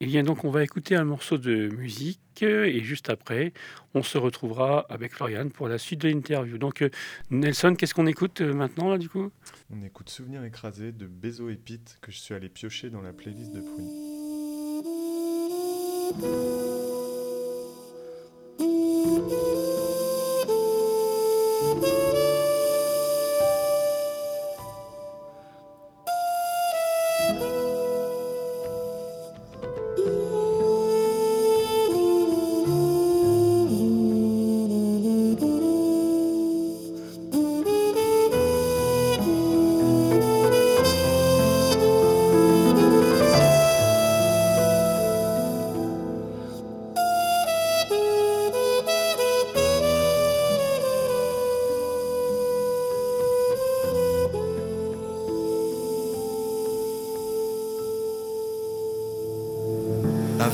[0.00, 3.52] Eh bien, donc, on va écouter un morceau de musique et juste après,
[3.94, 6.58] on se retrouvera avec Floriane pour la suite de l'interview.
[6.58, 6.90] Donc, euh,
[7.30, 9.30] Nelson, qu'est-ce qu'on écoute euh, maintenant, là, du coup?
[9.70, 13.12] On écoute Souvenir écrasé de Bezo et Pete que je suis allé piocher dans la
[13.12, 13.62] playlist de
[21.84, 22.23] Bye.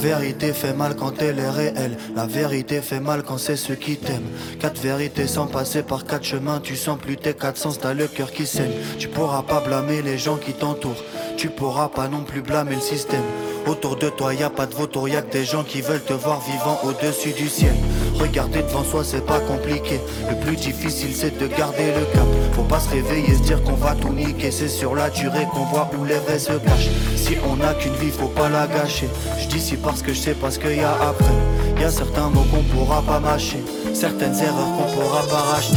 [0.01, 1.97] Vérité fait mal quand elle est réelle.
[2.17, 4.31] La vérité fait mal quand c'est ceux qui t'aiment.
[4.59, 6.61] Quatre vérités sans passer par quatre chemins.
[6.61, 8.73] Tu sens plus tes quatre sens, t'as le cœur qui saigne.
[8.99, 11.05] Tu pourras pas blâmer les gens qui t'entourent.
[11.37, 13.25] tu pourras pas non plus blâmer le système.
[13.67, 16.41] Autour de toi, y a pas de vautour, y des gens qui veulent te voir
[16.41, 17.75] vivant au-dessus du ciel.
[18.19, 20.01] Regarder devant soi, c'est pas compliqué.
[20.29, 22.27] Le plus difficile, c'est de garder le cap.
[22.53, 24.51] Faut pas se réveiller, se dire qu'on va tout niquer.
[24.51, 26.91] C'est sur la durée qu'on voit où les vrais se cachent.
[27.17, 29.09] Si on a qu'une vie, faut pas la gâcher.
[29.39, 31.81] Je dis si parce que je sais pas ce qu'il y a après.
[31.81, 33.63] Y a certains mots qu'on pourra pas mâcher.
[33.95, 35.77] Certaines erreurs qu'on pourra pas racheter.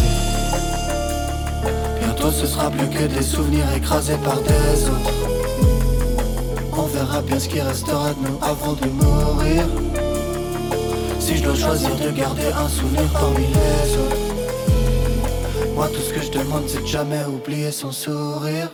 [2.02, 5.33] Bientôt, ce sera plus que des souvenirs écrasés par des autres.
[7.28, 9.64] Bien ce qui restera de nous avant de mourir.
[11.20, 14.34] Si je dois choisir de garder un souvenir parmi les autres.
[15.76, 18.70] Moi, tout ce que je demande, c'est de jamais oublier son sourire.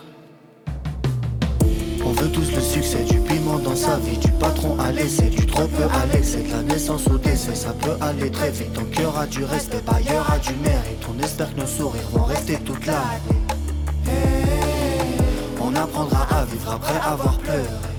[2.04, 5.46] On veut tous le succès, du piment dans sa vie, du patron à l'essai, du
[5.46, 8.72] trop peu à l'excès, de la naissance au décès, ça peut aller très vite.
[8.72, 11.06] Ton cœur a du respect, bah y aura du mérite.
[11.08, 12.98] On espère que nos sourires vont rester toute l'année.
[15.60, 17.89] On apprendra à vivre après avoir pleuré.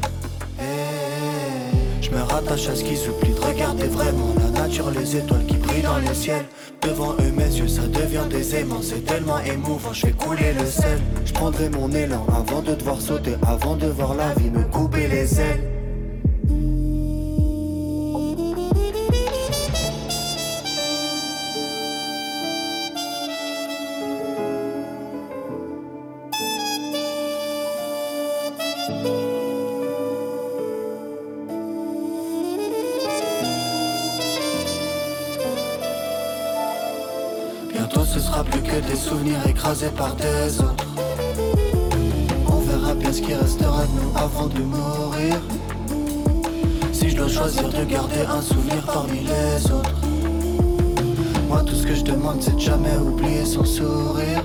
[2.12, 5.82] Me rattache à ce qui s'oublie de regarder vraiment la nature, les étoiles qui brillent
[5.82, 6.46] dans le ciel.
[6.82, 8.82] Devant eux, mes yeux, ça devient des aimants.
[8.82, 11.00] C'est tellement émouvant, je fais couler le sel.
[11.26, 15.08] Je prendrai mon élan avant de devoir sauter, avant de voir la vie me couper
[15.08, 15.81] les ailes.
[42.46, 45.40] On verra bien ce qui restera de nous avant de mourir.
[46.92, 49.96] Si je dois choisir de garder un souvenir parmi les autres.
[51.48, 54.44] Moi tout ce que je demande c'est de jamais oublier son sourire.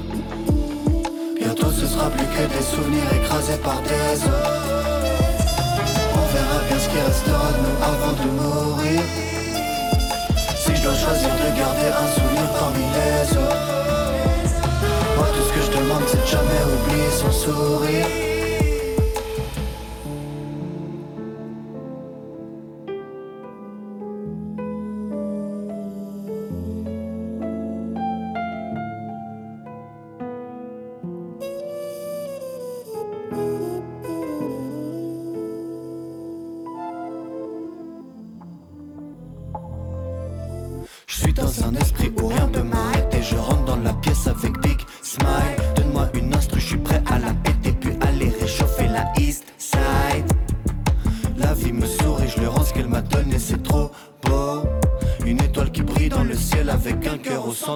[1.37, 4.63] Bientôt ce sera plus que des souvenirs écrasés par des autres.
[6.15, 9.03] On verra bien ce qui restera de nous avant de mourir.
[10.57, 13.76] Si je dois choisir de garder un souvenir parmi les autres.
[15.97, 18.36] Demande c'est de jamais oublier son sourire.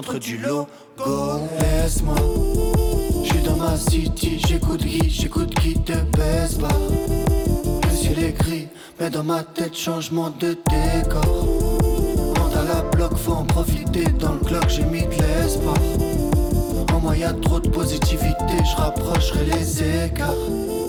[0.01, 0.67] Centre du logo.
[1.59, 2.15] Laisse-moi,
[3.23, 6.67] je suis dans ma city, j'écoute qui, j'écoute qui te baisse pas.
[7.83, 8.67] Le ciel est gris,
[8.99, 11.45] mais dans ma tête, changement de décor.
[12.35, 14.05] Rentre à la bloc, faut en profiter.
[14.19, 15.77] Dans le clock, j'ai mis de l'espoir.
[16.93, 20.80] En moi, y a trop de positivité, je rapprocherai les écarts.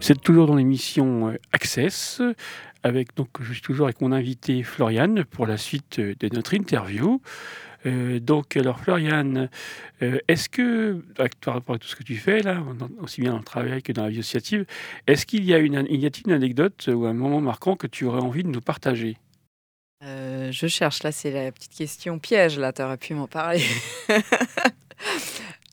[0.00, 2.22] C'est toujours dans l'émission euh, Access,
[2.82, 6.54] avec donc je suis toujours avec mon invité Floriane pour la suite euh, de notre
[6.54, 7.20] interview.
[7.86, 9.48] Euh, donc alors Floriane,
[10.00, 11.04] est-ce que
[11.44, 12.62] par rapport à tout ce que tu fais là,
[13.00, 14.64] aussi bien dans le travail que dans la vie associative,
[15.06, 18.04] est-ce qu'il y a une y a-t-il une anecdote ou un moment marquant que tu
[18.04, 19.16] aurais envie de nous partager?
[20.04, 23.62] Euh, je cherche, là, c'est la petite question piège, là, tu aurais pu m'en parler.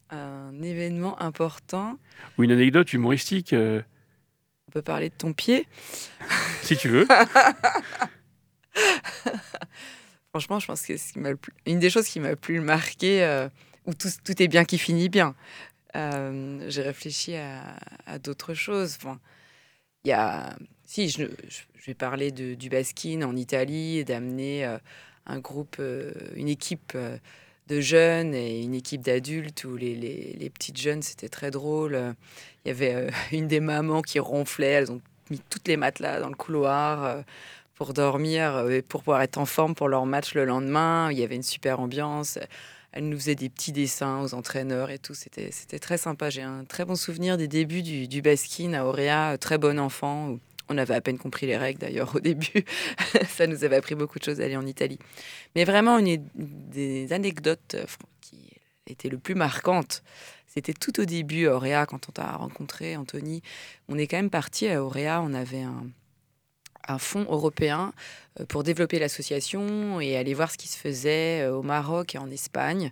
[0.09, 1.97] Un événement important,
[2.37, 3.81] ou une anecdote humoristique euh,
[4.67, 5.67] on peut parler de ton pied.
[6.61, 7.07] si tu veux
[10.29, 12.35] Franchement, je pense que ce qui m'a le plus- une des choses qui m'a le
[12.35, 13.47] plus marqué, euh,
[13.85, 15.33] où tout, tout est bien qui finit bien,
[15.93, 18.97] j'ai réfléchi à, à d'autres choses.
[19.01, 19.19] Enfin,
[20.03, 21.23] il y a, si je,
[21.85, 24.77] vais parler de, du Baskin en Italie, d'amener euh,
[25.25, 27.17] un groupe, euh, une équipe euh,
[27.67, 32.15] de jeunes et une équipe d'adultes où les, petites jeunes, c'était très drôle.
[32.63, 36.29] Il y avait une des mamans qui ronflait, elles ont mis toutes les matelas dans
[36.29, 37.23] le couloir
[37.73, 41.11] pour dormir et pour pouvoir être en forme pour leur match le lendemain.
[41.11, 42.37] Il y avait une super ambiance.
[42.91, 45.15] Elle nous faisait des petits dessins aux entraîneurs et tout.
[45.15, 46.29] C'était très sympa.
[46.29, 50.37] J'ai un très bon souvenir des débuts du, du Baskin à Auréa, très bon enfant.
[50.69, 52.65] On avait à peine compris les règles d'ailleurs au début.
[53.27, 54.99] Ça nous avait appris beaucoup de choses d'aller en Italie.
[55.55, 57.85] Mais vraiment, une des anecdotes euh,
[58.21, 58.49] qui
[58.87, 60.03] était le plus marquante,
[60.47, 63.41] c'était tout au début à Auréa, quand on t'a rencontré, Anthony.
[63.89, 65.83] On est quand même parti à Auréa, on avait un,
[66.99, 67.93] fonds européen
[68.39, 72.19] euh, pour développer l'association et aller voir ce qui se faisait euh, au Maroc et
[72.19, 72.91] en Espagne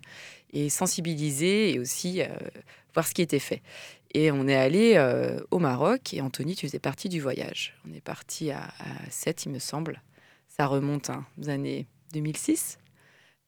[0.52, 2.22] et sensibiliser et aussi
[2.92, 3.60] voir ce qui était fait.
[4.14, 7.74] Et on est allé euh, au Maroc et Anthony, tu faisais partie du voyage.
[7.88, 10.02] On est parti à, à 7, il me semble.
[10.48, 12.78] Ça remonte hein, aux années 2006,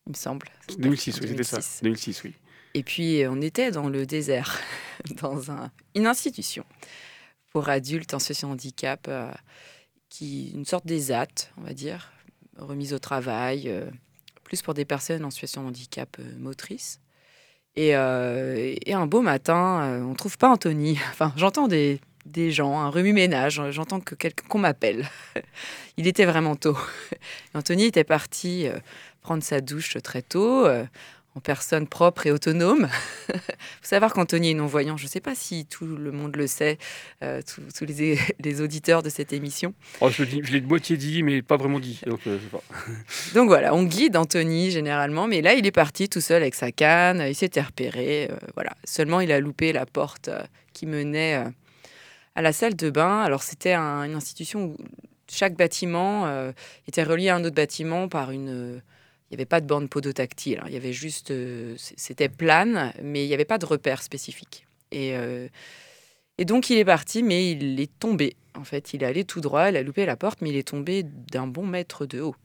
[0.06, 0.48] il me semble.
[0.78, 1.56] 2006, oui, c'était ça.
[1.58, 1.82] 2006.
[1.82, 2.34] 2006, oui.
[2.74, 4.58] Et puis, on était dans le désert,
[5.22, 6.64] dans un- une institution
[7.52, 9.30] pour adultes en situation de handicap, euh,
[10.08, 12.12] qui, une sorte d'ESAT, on va dire,
[12.58, 13.88] remise au travail, euh,
[14.42, 17.00] plus pour des personnes en situation de handicap motrice.
[17.76, 20.98] Et, euh, et un beau matin, euh, on trouve pas Anthony.
[21.10, 25.08] Enfin, j'entends des, des gens, un remue-ménage, j'entends que quelqu'un qu'on m'appelle.
[25.96, 26.76] Il était vraiment tôt.
[27.54, 28.78] Anthony était parti euh,
[29.22, 30.84] prendre sa douche très tôt, euh,
[31.36, 32.88] en personne propre et autonome.
[33.28, 33.36] faut
[33.82, 34.96] savoir qu'Anthony est non-voyant.
[34.96, 36.78] Je ne sais pas si tout le monde le sait,
[37.22, 37.42] euh,
[37.76, 39.74] tous les, les auditeurs de cette émission.
[40.00, 42.00] Oh, je l'ai de moitié dit, mais pas vraiment dit.
[42.06, 42.62] Donc, euh, pas.
[43.34, 46.72] Donc voilà, on guide Anthony généralement, mais là il est parti tout seul avec sa
[46.72, 48.74] canne, il s'était repéré, euh, voilà.
[48.84, 50.30] Seulement il a loupé la porte
[50.72, 51.42] qui menait
[52.34, 53.20] à la salle de bain.
[53.20, 54.76] Alors c'était un- une institution où
[55.30, 56.26] chaque bâtiment
[56.88, 58.80] était relié à un autre bâtiment par une...
[59.30, 60.66] il n'y avait pas de borne podotactile, hein.
[60.68, 61.30] il y avait juste...
[61.30, 64.66] euh, c'était plane, mais il n'y avait pas de repère spécifique.
[64.92, 65.48] Et, euh,
[66.38, 68.36] et donc il est parti, mais il est tombé.
[68.54, 70.68] En fait, il est allé tout droit, il a loupé la porte, mais il est
[70.68, 72.36] tombé d'un bon mètre de haut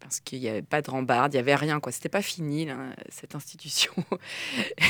[0.00, 1.92] parce qu'il n'y avait pas de rambarde, il n'y avait rien, quoi.
[1.92, 2.66] C'était pas fini,
[3.10, 3.92] cette institution.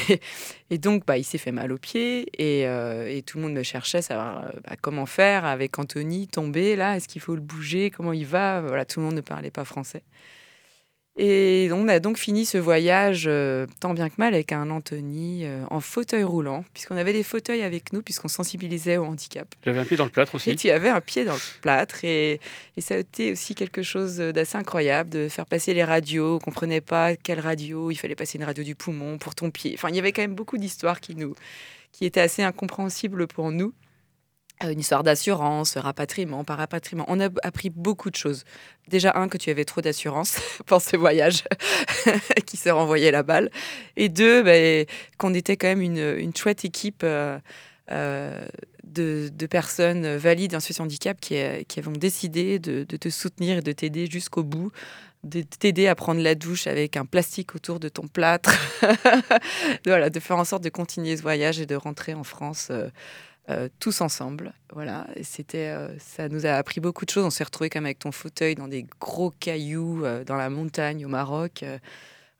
[0.70, 3.52] et, donc, bah, il s'est fait mal aux pieds et, euh, et tout le monde
[3.52, 7.40] me cherchait, savoir euh, bah, comment faire avec Anthony tombé, là, est-ce qu'il faut le
[7.40, 8.60] bouger, comment il va?
[8.60, 10.04] Voilà, tout le monde ne parlait pas français.
[11.16, 15.44] Et on a donc fini ce voyage, euh, tant bien que mal, avec un Anthony
[15.44, 19.46] euh, en fauteuil roulant, puisqu'on avait des fauteuils avec nous, puisqu'on sensibilisait au handicap.
[19.64, 20.56] J'avais un pied dans le plâtre Et aussi.
[20.56, 22.04] tu avais un pied dans le plâtre.
[22.04, 22.40] Et,
[22.76, 26.36] et ça a été aussi quelque chose d'assez incroyable de faire passer les radios.
[26.36, 27.90] On comprenait pas quelle radio.
[27.90, 29.72] Il fallait passer une radio du poumon pour ton pied.
[29.74, 31.34] Enfin, il y avait quand même beaucoup d'histoires qui nous
[31.92, 33.72] qui étaient assez incompréhensibles pour nous.
[34.62, 37.04] Euh, Une histoire d'assurance, rapatriement, par rapatriement.
[37.08, 38.44] On a appris beaucoup de choses.
[38.88, 41.44] Déjà, un, que tu avais trop d'assurance pour ce voyage
[42.46, 43.50] qui se renvoyait la balle.
[43.96, 44.86] Et deux, ben,
[45.18, 47.38] qu'on était quand même une, une chouette équipe euh,
[47.90, 48.38] euh,
[48.84, 53.72] de, personnes valides en situation handicap qui, qui avons décidé de, te soutenir et de
[53.72, 54.70] t'aider jusqu'au bout,
[55.24, 58.52] de t'aider à prendre la douche avec un plastique autour de ton plâtre,
[59.86, 62.70] voilà, de faire en sorte de continuer ce voyage et de rentrer en France.
[63.50, 65.06] Euh, tous ensemble, voilà.
[65.22, 67.24] C'était, euh, ça nous a appris beaucoup de choses.
[67.24, 71.04] On s'est retrouvé comme avec ton fauteuil dans des gros cailloux euh, dans la montagne
[71.04, 71.64] au Maroc.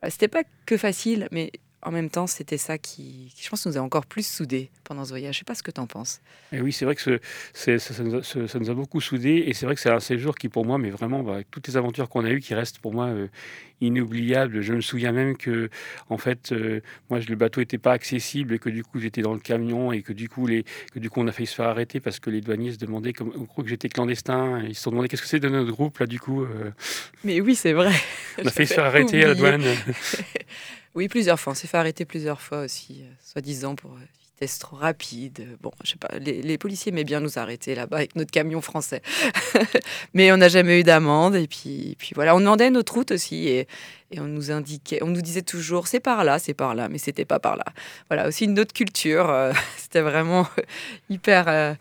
[0.08, 3.78] C'était pas que facile, mais en même temps, c'était ça qui, qui, je pense, nous
[3.78, 5.34] a encore plus soudés pendant ce voyage.
[5.34, 6.20] Je sais pas ce que tu en penses.
[6.52, 7.18] Et oui, c'est vrai que ce-
[7.54, 9.44] ça, ça nous a, ce- ça nous a beaucoup soudés.
[9.46, 11.66] Et c'est vrai que c'est un séjour qui, pour moi, mais vraiment, bah, avec toutes
[11.68, 13.28] les aventures qu'on a eues, qui restent pour moi euh,
[13.80, 14.60] inoubliables.
[14.60, 15.70] Je me souviens même que,
[16.10, 19.32] en fait, euh, moi, le bateau n'était pas accessible et que du coup, j'étais dans
[19.32, 21.68] le camion et que du coup, les, que du coup, on a failli se faire
[21.68, 24.62] arrêter parce que les douaniers se demandaient, comme, on croit que j'étais clandestin.
[24.68, 26.42] Ils se sont demandé qu'est-ce que c'est de notre groupe, là, du coup.
[26.42, 26.70] euh,
[27.24, 27.92] Mais oui, c'est vrai.
[28.38, 29.62] on a failli se faire arrêter à la douane.
[30.94, 31.52] Oui, plusieurs fois.
[31.52, 34.00] On s'est fait arrêter plusieurs fois aussi, euh, soi-disant pour euh,
[34.40, 35.40] vitesse trop rapide.
[35.40, 38.60] Euh, Bon, je sais pas, les, policiers aimaient bien nous arrêter là-bas avec notre camion
[38.60, 39.02] français.
[40.14, 41.36] Mais on n'a jamais eu d'amende.
[41.36, 43.68] Et puis, puis voilà, on demandait notre route aussi et,
[44.16, 47.24] on nous indiquait, on nous disait toujours c'est par là, c'est par là, mais c'était
[47.24, 47.64] pas par là.
[48.08, 49.30] Voilà, aussi une autre culture.
[49.30, 50.48] euh, C'était vraiment
[51.10, 51.76] hyper.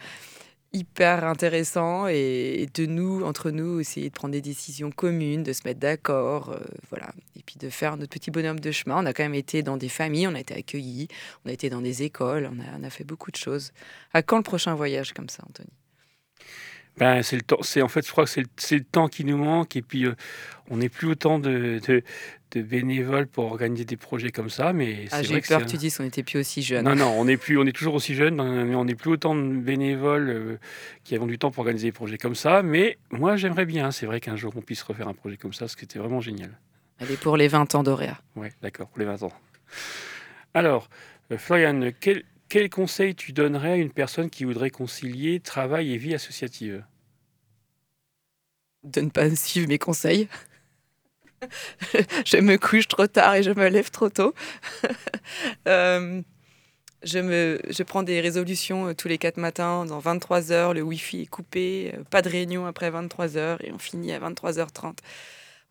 [0.73, 5.61] Hyper intéressant et de nous, entre nous, essayer de prendre des décisions communes, de se
[5.65, 6.59] mettre d'accord, euh,
[6.89, 7.11] voilà.
[7.35, 9.01] Et puis de faire notre petit bonhomme de chemin.
[9.01, 11.07] On a quand même été dans des familles, on a été accueillis,
[11.45, 13.71] on a été dans des écoles, on a, on a fait beaucoup de choses.
[14.13, 15.78] À quand le prochain voyage comme ça, Anthony?
[16.99, 17.57] Ben, c'est le temps.
[17.61, 19.75] C'est en fait, je crois que c'est le, le temps qui nous manque.
[19.75, 20.15] Et puis, euh,
[20.69, 22.03] on n'est plus autant de, de,
[22.51, 24.73] de bénévoles pour organiser des projets comme ça.
[24.73, 26.85] Mais Ah, j'ai que peur que tu dises qu'on n'était plus aussi jeunes.
[26.85, 29.11] Non, non, on est plus, on est toujours aussi jeunes, euh, mais on n'est plus
[29.11, 30.57] autant de bénévoles euh,
[31.03, 32.61] qui avons du temps pour organiser des projets comme ça.
[32.63, 33.91] Mais moi, j'aimerais bien.
[33.91, 36.21] C'est vrai qu'un jour, on puisse refaire un projet comme ça, ce qui était vraiment
[36.21, 36.51] génial.
[36.99, 38.19] Elle est pour les 20 ans d'Auréa.
[38.35, 39.31] Ouais, d'accord, pour les 20 ans.
[40.53, 40.89] Alors,
[41.31, 45.97] euh, Florian, quel, quel conseil tu donnerais à une personne qui voudrait concilier travail et
[45.97, 46.83] vie associative?
[48.83, 50.27] De ne pas suivre mes conseils.
[52.25, 54.33] je me couche trop tard et je me lève trop tôt.
[55.67, 56.21] Euh,
[57.03, 59.85] je, me, je prends des résolutions euh, tous les 4 matins.
[59.85, 61.93] Dans 23 heures, le Wi-Fi est coupé.
[61.95, 64.97] euh, Pas de réunion après 23 heures et on finit à 23h30.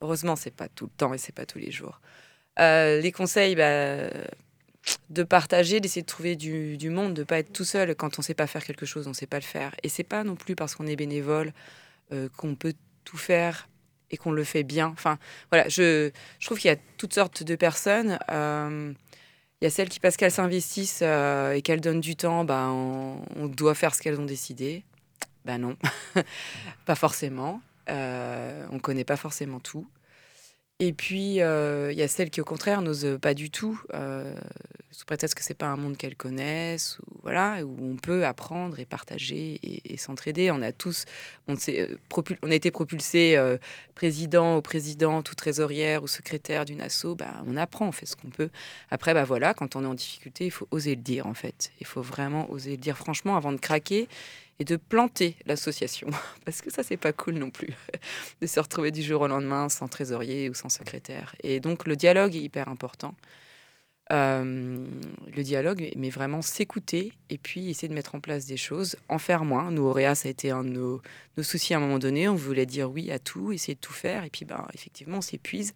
[0.00, 2.00] Heureusement, c'est pas tout le temps et c'est pas tous les jours.
[2.58, 4.10] Les conseils, bah,
[5.10, 7.94] de partager, d'essayer de trouver du, du monde, de pas être tout seul.
[7.94, 9.74] Quand on sait pas faire quelque chose, on sait pas le faire.
[9.82, 11.52] Et c'est pas non plus parce qu'on est bénévole
[12.12, 12.74] euh, qu'on peut
[13.04, 13.68] tout faire
[14.10, 14.88] et qu'on le fait bien.
[14.88, 15.18] Enfin,
[15.50, 18.18] voilà, je, je trouve qu'il y a toutes sortes de personnes.
[18.30, 18.92] Euh,
[19.60, 22.68] il y a celles qui, parce qu'elles s'investissent euh, et qu'elles donnent du temps, bah,
[22.70, 24.84] on, on doit faire ce qu'elles ont décidé.
[25.44, 25.76] Ben non,
[26.86, 27.60] pas forcément.
[27.88, 29.86] On ne connaît pas forcément tout.
[30.80, 34.32] Et puis, euh, il y a celles qui, au contraire, n'osent pas du tout, euh,
[34.92, 38.78] sous prétexte que c'est pas un monde qu'elles connaissent, ou voilà, où on peut apprendre
[38.78, 40.52] et partager et, s'entraider.
[40.52, 41.04] On a tous,
[41.48, 41.96] on, euh,
[42.42, 43.58] on a été propulsés euh,
[43.96, 47.16] président ou présidente ou trésorière ou secrétaire d'une asso.
[47.16, 48.50] Bah, on apprend, on fait ce qu'on peut.
[48.90, 51.72] Après, bah voilà, quand on est en difficulté, il faut oser le dire, en fait.
[51.80, 54.08] Il faut vraiment oser le dire franchement avant de craquer
[54.58, 56.08] et de planter l'association.
[56.44, 57.74] Parce que ça, c'est pas cool non plus,
[58.40, 61.34] de se retrouver du jour au lendemain sans trésorier ou sans secrétaire.
[61.42, 63.14] Et donc, le dialogue est hyper important.
[64.10, 64.86] Euh,
[65.36, 69.18] le dialogue, mais vraiment s'écouter et puis essayer de mettre en place des choses, en
[69.18, 69.70] faire moins.
[69.70, 71.02] Nous, Auréa, ça a été un de nos,
[71.36, 72.26] nos soucis à un moment donné.
[72.26, 75.22] On voulait dire oui à tout, essayer de tout faire, et puis ben, effectivement, on
[75.22, 75.74] s'épuise.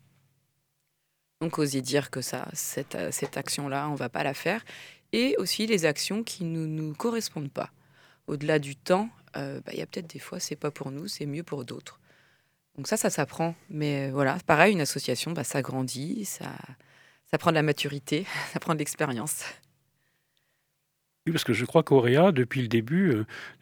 [1.42, 4.64] Donc, oser dire que ça, cette, cette action-là, on va pas la faire.
[5.12, 7.70] Et aussi les actions qui ne nous, nous correspondent pas
[8.26, 11.08] au-delà du temps, euh, bah, il y a peut-être des fois, c'est pas pour nous,
[11.08, 12.00] c'est mieux pour d'autres.
[12.76, 13.54] Donc ça, ça s'apprend.
[13.70, 16.52] Mais euh, voilà, pareil, une association, bah, ça grandit, ça,
[17.30, 19.44] ça prend de la maturité, ça prend de l'expérience.
[21.26, 23.10] Oui, parce que je crois qu'Auréa, depuis le début,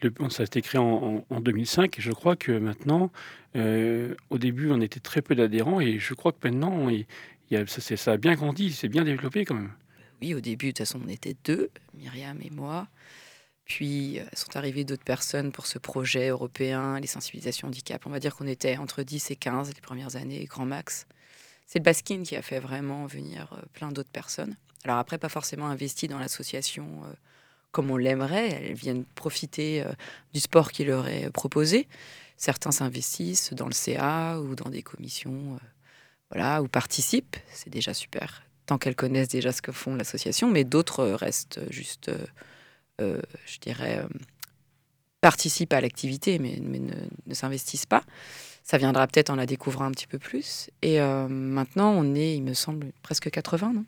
[0.02, 0.86] euh, ça a été créé en,
[1.30, 3.12] en- en 2005, et je crois que maintenant,
[3.56, 7.06] euh, au début, on était très peu d'adhérents, et je crois que maintenant, il,
[7.50, 9.72] il y a, ça, ça a bien grandi, c'est bien développé quand même.
[10.20, 12.88] Oui, au début, de toute façon, on était deux, Myriam et moi.
[13.70, 18.04] Puis euh, sont arrivées d'autres personnes pour ce projet européen, les sensibilisations handicap.
[18.04, 21.06] On va dire qu'on était entre 10 et 15 les premières années, grand max.
[21.68, 24.56] C'est le Baskin qui a fait vraiment venir euh, plein d'autres personnes.
[24.82, 27.12] Alors après, pas forcément investies dans l'association euh,
[27.70, 28.48] comme on l'aimerait.
[28.48, 29.84] Elles viennent profiter
[30.34, 31.86] du sport qui leur est proposé.
[32.36, 35.60] Certains s'investissent dans le CA ou dans des commissions,
[36.32, 37.36] voilà, ou participent.
[37.52, 42.10] C'est déjà super tant qu'elles connaissent déjà ce que font l'association, mais d'autres restent juste,
[43.00, 44.08] je dirais, euh,
[45.20, 48.02] participent à l'activité, mais, ne, s'investissent pas.
[48.62, 50.70] Ça viendra peut-être en la découvrant un petit peu plus.
[50.82, 53.84] Et euh, maintenant, on est, il me semble, presque 80, non?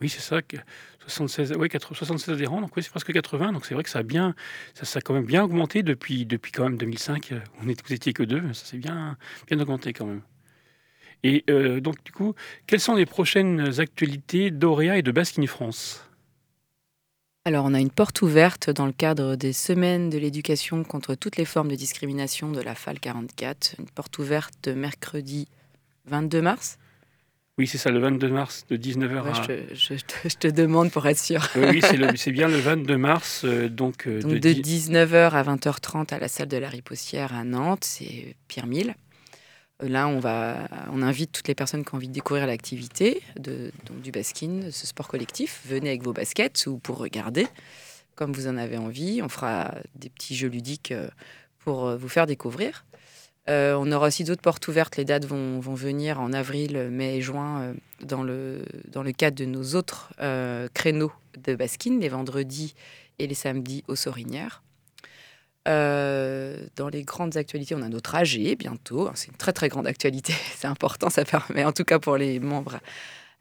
[0.00, 0.58] Oui, c'est ça, que
[1.06, 4.00] 76, oui, 80 76 adhérents, donc oui, c'est presque 80, donc c'est vrai que ça
[4.00, 4.34] a bien,
[4.74, 7.32] ça, ça quand même bien augmenté depuis, depuis quand même 2005.
[7.32, 9.16] euh, On vous étiez que deux, ça s'est bien,
[9.46, 10.20] bien augmenté quand même.
[11.22, 12.34] Et euh, donc, du coup,
[12.66, 16.05] quelles sont les prochaines actualités d'Auréa et de Baskin France
[17.46, 21.36] Alors, on a une porte ouverte dans le cadre des semaines de l'éducation contre toutes
[21.36, 23.76] les formes de discrimination de la FAL 44.
[23.78, 25.46] Une porte ouverte mercredi
[26.06, 26.76] 22 mars.
[27.56, 29.32] Oui, c'est ça, le 22 mars de 19h Ouais, à...
[29.32, 31.48] je, te, je te- je te demande pour être sûr.
[31.54, 34.52] Oui, oui, c'est le- c'est bien le 22 mars, euh, donc, euh, Donc de de
[34.52, 38.96] dix- 19h à 20h30 à la salle de la Ripostière à Nantes, c'est Pierre Mille.
[39.80, 44.10] Là, on, va, on invite toutes les personnes qui ont envie de découvrir l'activité du
[44.10, 45.62] baskin, ce sport collectif.
[45.66, 47.46] Venez avec vos baskets ou pour regarder,
[48.14, 49.20] comme vous en avez envie.
[49.22, 51.08] On fera des petits jeux ludiques euh,
[51.58, 52.86] pour euh, vous faire découvrir.
[53.50, 54.96] Euh, on aura aussi d'autres portes ouvertes.
[54.96, 58.64] Les dates vont, venir en avril, mai et juin dans, le,
[59.16, 60.10] cadre de nos autres
[60.72, 61.12] créneaux
[61.44, 62.74] de baskin, les vendredis
[63.18, 64.62] et les samedis aux Sorinières.
[65.66, 69.10] Euh, dans les grandes actualités, on a notre AG bientôt.
[69.14, 70.32] C'est une très très grande actualité.
[70.56, 72.78] C'est important, ça permet en tout cas pour les membres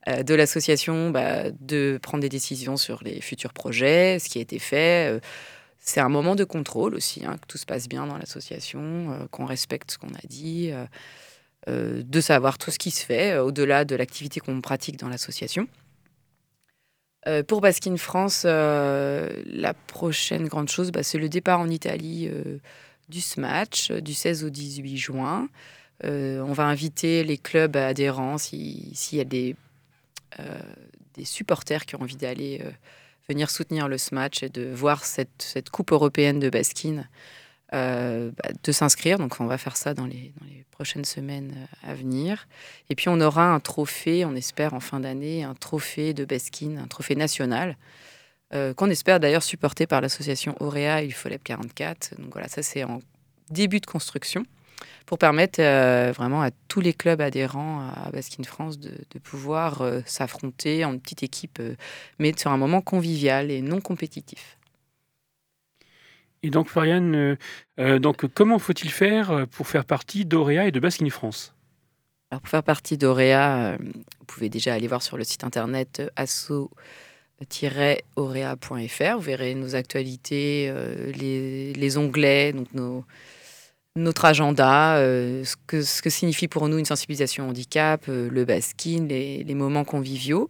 [0.07, 4.41] euh, de l'association bah, de prendre des décisions sur les futurs projets, ce qui a
[4.41, 5.11] été fait.
[5.11, 5.19] Euh,
[5.79, 9.45] c'est un moment de contrôle aussi, hein, que tout se passe bien dans l'association, qu'on
[9.45, 10.71] respecte ce qu'on a dit,
[11.67, 15.67] de savoir tout ce qui se fait au-delà de l'activité qu'on pratique dans l'association.
[17.27, 22.29] Euh, pour Baskin France, euh, la prochaine grande chose, bah, c'est le départ en Italie
[22.31, 22.59] euh,
[23.09, 25.49] du SMATch du 16 au 18 juin.
[26.03, 29.55] on va inviter les clubs adhérents s'il y a des,
[31.15, 32.61] des supporters qui ont envie d'aller
[33.29, 37.05] venir soutenir le SMATch et de voir cette, cette Coupe européenne de baskin
[37.75, 39.17] euh, bah, de s'inscrire.
[39.17, 40.31] Donc on va faire ça dans les,
[40.71, 42.47] prochaines semaines euh, à venir.
[42.89, 46.77] Et puis on aura un trophée, on espère en fin d'année, un trophée de Beskin,
[46.83, 47.77] un trophée national,
[48.53, 52.15] euh, qu'on espère d'ailleurs supporté par l'association Auréa et Folep 44.
[52.19, 52.99] Donc voilà, ça c'est en
[53.49, 54.45] début de construction
[55.05, 55.61] pour permettre
[56.11, 61.61] vraiment à tous les clubs adhérents à Baskin France de, pouvoir s'affronter en petite équipe,
[62.19, 64.54] mais sur un moment convivial et non compétitif.
[66.45, 67.35] Et donc, Floriane, euh,
[67.79, 71.55] euh, donc, comment faut-il faire euh, pour faire partie d'Auréa et de Baskin France?
[72.29, 79.15] Alors, Pour faire partie d'Auréa, vous pouvez déjà aller voir sur le site internet asso-aurea.fr.
[79.15, 80.71] Vous verrez nos actualités,
[81.15, 82.67] les, onglets, donc
[83.95, 90.47] notre agenda, ce, que, signifie pour nous une sensibilisation handicap, le baskin, les moments conviviaux.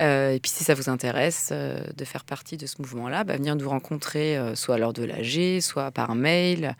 [0.00, 3.36] Euh, et puis si ça vous intéresse euh, de faire partie de ce mouvement-là, bah,
[3.36, 6.76] venir nous rencontrer euh, soit lors de l'AG, soit par mail.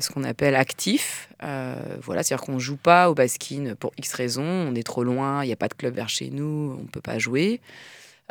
[0.00, 1.28] ce qu'on appelle actif.
[1.40, 5.44] voilà, c'est-à-dire qu'on ne joue pas au baskin pour X raisons, on est trop loin,
[5.44, 7.60] il n'y a pas de club vers chez nous, on ne peut pas jouer.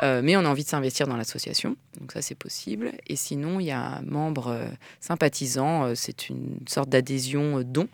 [0.02, 2.92] Euh, mais on a envie de s'investir dans l'association, donc ça c'est possible.
[3.08, 4.68] Et sinon, il y a un membre euh,
[5.00, 7.88] sympathisant, euh, c'est une sorte d'adhésion don,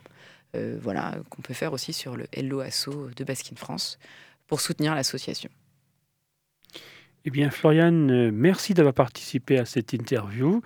[0.81, 3.99] voilà, qu'on peut faire aussi sur le Hello Asso de Baskin France
[4.47, 5.49] pour soutenir l'association.
[7.27, 10.61] Eh bien, Floriane, euh, merci d'avoir participé à cette interview.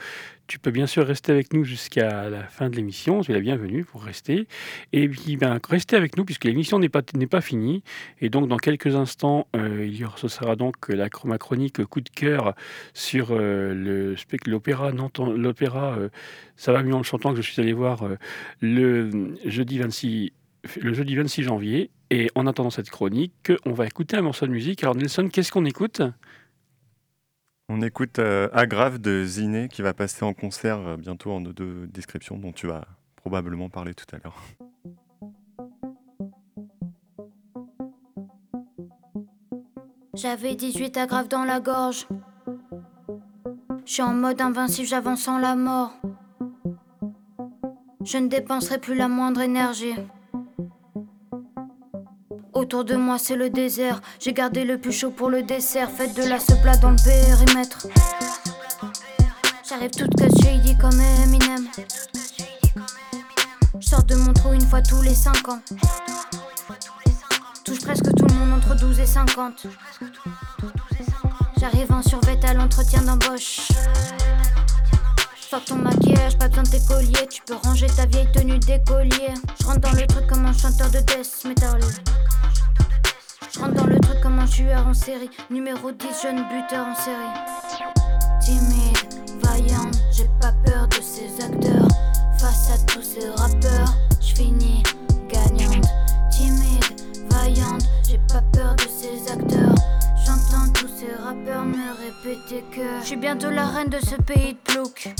[0.48, 3.22] Tu peux bien sûr rester avec nous jusqu'à la fin de l'émission.
[3.22, 4.46] Tu es la bienvenue pour rester.
[4.92, 7.82] Et puis, ben, restez avec nous puisque l'émission n'est pas, n'est pas finie.
[8.20, 11.86] Et donc, dans quelques instants, euh, il y aura, ce sera donc la ma chronique
[11.86, 12.54] coup de cœur
[12.94, 15.98] sur euh, le, l'opéra, l'opéra
[16.58, 18.04] Ça va mieux en le chantant que je suis allé voir
[18.60, 20.34] le jeudi 26
[20.82, 21.90] le jeudi 26 janvier.
[22.12, 24.84] Et en attendant cette chronique, on va écouter un morceau de musique.
[24.84, 26.02] Alors Nelson, qu'est-ce qu'on écoute?
[27.70, 31.88] On écoute euh, Agrave de Ziné qui va passer en concert euh, bientôt en deux
[31.88, 34.36] descriptions dont tu vas probablement parler tout à l'heure.
[40.16, 42.08] J'avais 18 agrafes dans la gorge.
[43.86, 45.94] Je suis en mode invincible, j'avance sans la mort.
[48.04, 49.96] Je ne dépenserai plus la moindre énergie.
[52.54, 54.02] Autour de moi c'est le désert.
[54.20, 55.90] J'ai gardé le plus chaud pour le dessert.
[55.92, 57.88] Faites de la plat dans le périmètre.
[59.68, 61.68] J'arrive toute que shady comme Eminem.
[63.80, 65.62] Je sors de mon trou une fois tous les 5 ans.
[67.64, 69.68] Touche presque tout le monde entre 12 et 50.
[71.60, 73.68] J'arrive en survêt à l'entretien d'embauche.
[75.50, 77.28] Sors ton maquillage, pas besoin de tes colliers.
[77.28, 79.34] Tu peux ranger ta vieille tenue d'écolier.
[79.60, 81.80] Je rentre dans le truc comme un chanteur de death metal.
[83.52, 85.32] Je rentre dans le truc comme un tueur en série.
[85.50, 87.34] Numéro 10, jeune buteur en série.
[88.40, 91.88] Timide, vaillante, j'ai pas peur de ces acteurs.
[92.38, 94.84] Face à tous ces rappeurs, je finis
[95.30, 95.88] gagnante.
[96.30, 99.69] Timide, vaillante, j'ai pas peur de ces acteurs.
[101.00, 105.16] Ces rappeurs me répéter que je suis bientôt la reine de ce pays de plouc.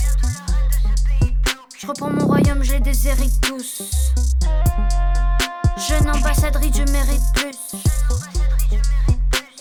[1.74, 4.12] Je reprends mon royaume, je les déshérite tous.
[5.78, 7.80] Jeune ambassadrice, je mérite plus.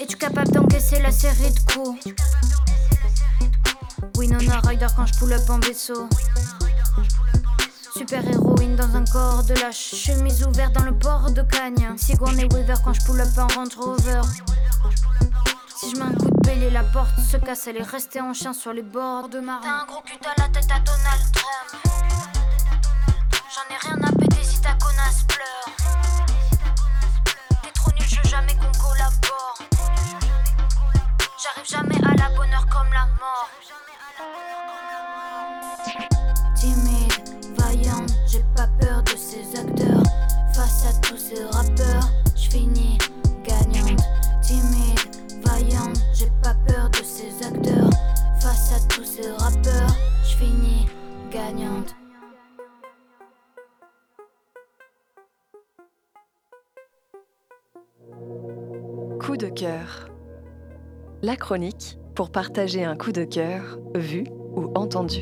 [0.01, 2.13] Es-tu capable d'encaisser la série de coups?
[4.17, 6.09] Winona Rider quand je pull up en vaisseau.
[7.95, 9.95] Super héroïne dans un corps de lâche.
[9.95, 11.93] Chemise ouverte dans le port de Cagne.
[11.95, 14.21] Sigourney Weaver quand je pull up en Range Rover.
[15.79, 18.33] Si je mets un coup de pelle la porte se casse, elle est restée en
[18.33, 19.61] chien sur les bords de mar.
[19.63, 21.81] T'as un gros cul à la tête à Donald Trump.
[23.55, 25.58] J'en ai rien à péter si ta connasse pleure.
[61.21, 64.23] La chronique pour partager un coup de cœur vu
[64.55, 65.19] ou entendu.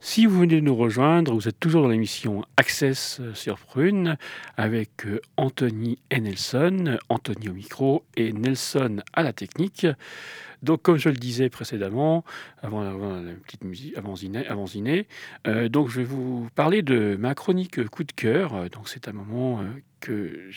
[0.00, 4.16] Si vous venez de nous rejoindre, vous êtes toujours dans l'émission Access sur Prune
[4.56, 9.86] avec euh, Anthony et Nelson, Anthony au micro et Nelson à la technique.
[10.64, 12.24] Donc, comme je le disais précédemment,
[12.62, 15.06] avant, la petite musique, avant Ziné, avant Ziné,
[15.46, 18.54] euh, donc je vais vous parler de ma chronique coup de cœur.
[18.54, 19.64] Euh, Donc, c'est un moment euh,
[20.04, 20.50] que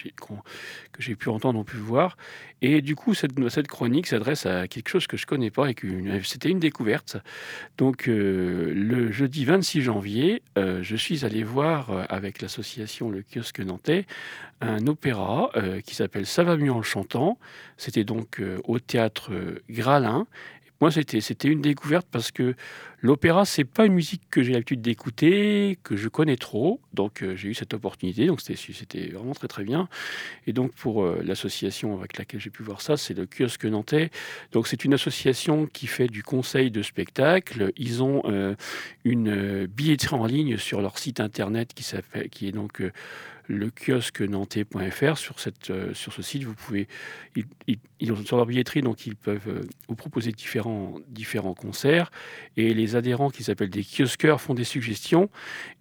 [1.00, 2.18] j'ai pu entendre, pu voir.
[2.62, 5.88] Et du coup, cette, chronique s'adresse à quelque chose que je connais pas et que
[6.24, 7.18] c'était une découverte.
[7.78, 13.22] Donc, euh, le jeudi 26 janvier, euh, je suis allé voir euh, avec l'association Le
[13.22, 14.06] Kiosque Nantais
[14.60, 15.52] un opéra
[15.86, 17.38] qui s'appelle Ça va mieux en chantant.
[17.78, 19.30] C'était donc au théâtre
[19.70, 20.26] Gralin.
[20.80, 22.54] Moi, c'était une découverte parce que
[23.02, 26.80] l'opéra, c'est pas une musique que j'ai l'habitude d'écouter, que je connais trop.
[26.94, 28.28] Donc, euh, j'ai eu cette opportunité.
[28.28, 29.90] Donc, c'était c'était vraiment très très bien.
[30.46, 34.12] Et donc, pour euh, l'association avec laquelle j'ai pu voir ça, c'est le Kiosque Nantais.
[34.52, 37.72] Donc, c'est une association qui fait du conseil de spectacle.
[37.78, 38.56] Ils ont euh,
[39.04, 41.88] une billetterie en ligne sur leur site internet qui
[42.32, 42.82] qui est donc
[43.48, 45.18] le kiosque nantais.fr.
[45.18, 46.88] Sur, sur ce site, vous pouvez,
[48.00, 52.12] ils ont sur leur billetterie, donc ils peuvent euh, vous proposer différents, différents concerts.
[52.56, 55.30] Et les adhérents qui s'appellent des kiosqueurs font des suggestions.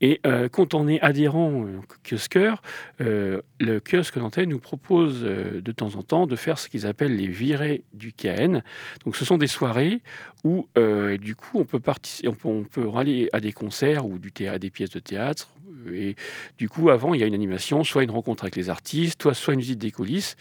[0.00, 1.66] Et euh, quand on est adhérent
[2.08, 2.62] kiosqueur,
[3.00, 7.16] euh, le kiosque nantais nous propose de temps en temps de faire ce qu'ils appellent
[7.16, 8.62] les virées du KN.
[9.04, 10.00] Donc ce sont des soirées
[10.44, 10.68] où
[11.20, 11.80] du coup on peut,
[12.24, 15.50] on peut, on peut aller à des concerts ou du à des pièces de théâtre.
[15.92, 16.16] Et
[16.58, 19.54] du coup, avant, il y a une animation, soit une rencontre avec les artistes, soit,
[19.54, 20.36] une visite des coulisses.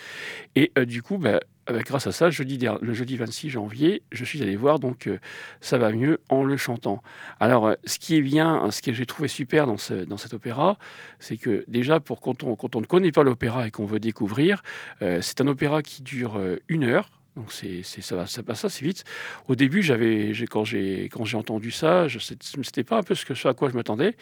[0.55, 1.39] Et du coup, bah,
[1.72, 5.20] grâce à ça, le jeudi 26 janvier, je suis allé voir donc euh,
[5.61, 7.01] Ça va mieux en le chantant.
[7.39, 10.34] Alors, euh, ce qui est bien, ce que j'ai trouvé super dans, ce, dans cet
[10.34, 10.78] opéra,
[11.20, 14.63] c'est que déjà, pour quand on, ne connaît pas l'opéra et qu'on veut découvrir,
[15.01, 17.09] euh, c'est un opéra qui dure une heure.
[17.36, 19.03] Donc c'est, ça, passe assez vite.
[19.49, 23.47] Au début, j'avais, quand, j'ai, quand j'ai entendu ça, je, c'était pas un peu ce,
[23.47, 24.15] à quoi je m'attendais.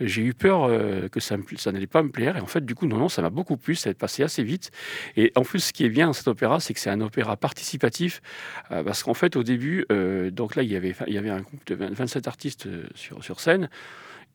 [0.00, 2.36] J'ai eu peur euh, que ça, me ça n'allait pas me plaire.
[2.36, 3.74] Et en fait, du coup, non, non, ça m'a beaucoup plu.
[3.74, 4.70] Ça est passé assez vite.
[5.16, 7.36] Et en plus, ce qui est bien dans cet opéra, c'est que c'est un opéra
[7.36, 8.22] participatif.
[8.70, 11.30] euh, parce qu'en fait, au début, euh, donc là, il y avait, il y avait
[11.30, 13.68] un groupe de 20 27 artistes sur scène.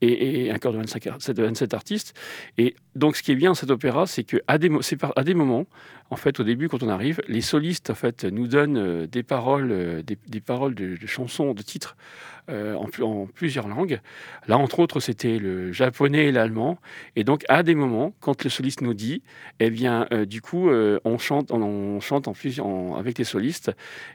[0.02, 2.14] Et, un chœur de 25 ar- de 27 artistes.
[2.58, 4.70] Et donc, ce qui est bien dans cet opéra, c'est qu'à des,
[5.34, 5.66] moments,
[6.10, 9.24] en fait, au début, quand on arrive, les solistes en fait, nous donnent euh, des
[9.24, 11.98] paroles, euh, des, paroles de, chansons, de titres
[12.50, 14.00] euh, en, pl- en plusieurs langues.
[14.48, 16.80] Là, entre autres, c'était le japonais et l'allemand.
[17.16, 19.22] Et donc, à des moments, quand le soliste nous dit,
[19.60, 23.72] eh bien, du coup, on chante, on, chante en en- avec les solistes.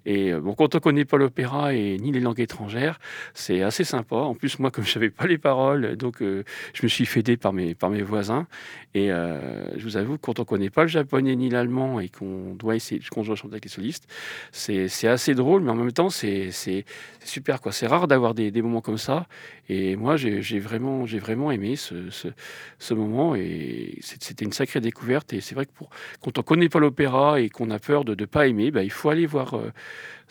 [0.07, 2.99] Et bon, quand on connaît pas l'opéra et ni les langues étrangères,
[3.35, 4.17] c'est assez sympa.
[4.17, 6.45] En plus, moi, comme je savais pas les paroles, donc euh,
[6.75, 8.47] je me suis fait aider par mes, par mes voisins.
[8.95, 12.55] Et euh, je vous avoue, quand on connaît pas le japonais ni l'allemand et qu'on
[12.55, 14.07] doit essayer, qu'on chanter avec les solistes,
[14.53, 16.51] c'est assez drôle, mais en même temps, c'est
[17.25, 17.61] super.
[17.61, 17.73] quoi.
[17.73, 19.27] C'est rare d'avoir des, des moments comme ça.
[19.69, 22.11] Et moi, j'ai vraiment, j'ai vraiment aimé ce,
[22.79, 23.35] ce, moment.
[23.35, 25.33] Et c'était une sacrée découverte.
[25.33, 28.15] Et c'est vrai que pour, quand on connaît pas l'opéra et qu'on a peur de
[28.15, 29.55] ne pas aimer, bah, il faut aller voir.
[29.55, 29.71] euh,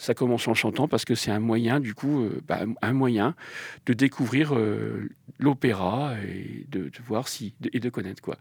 [0.02, 3.36] ça commence en chantant parce que c'est un moyen, du coup, euh, bah, un moyen
[3.86, 8.38] de découvrir euh, l'opéra et de, voir si et de connaître quoi.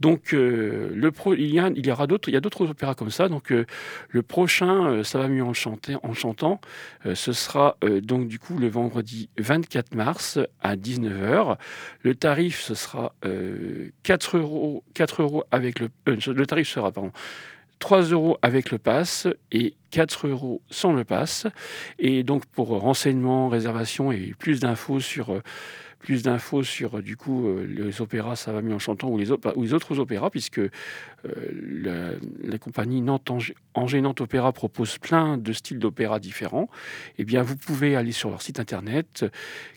[0.00, 0.90] Donc euh,
[1.38, 3.28] il y a, aura d'autres, il y a d'autres opéras comme ça.
[3.28, 6.60] Donc le prochain, ça va mieux en, chanter, en chantant.
[7.14, 11.56] ce sera donc du coup le vendredi 24 mars à 19h.
[12.02, 17.12] Le tarif ce sera euh, 4 euros, 4 euros avec le, le tarif sera pardon.
[17.78, 21.46] 3 euros avec le pass et 4 euros sans le pass.
[21.98, 25.42] Et donc pour renseignements, réservations et plus d'infos sur euh,
[26.06, 29.98] plus d'infos sur du coup les opéras Ça va mieux en chantant ou les, autres
[29.98, 30.60] opéras, puisque
[31.24, 32.10] la,
[32.44, 33.28] la, compagnie Nantes
[33.74, 36.70] Angers Nantes Opéra propose plein de styles d'opéra différents,
[37.18, 39.24] eh bien vous pouvez aller sur leur site internet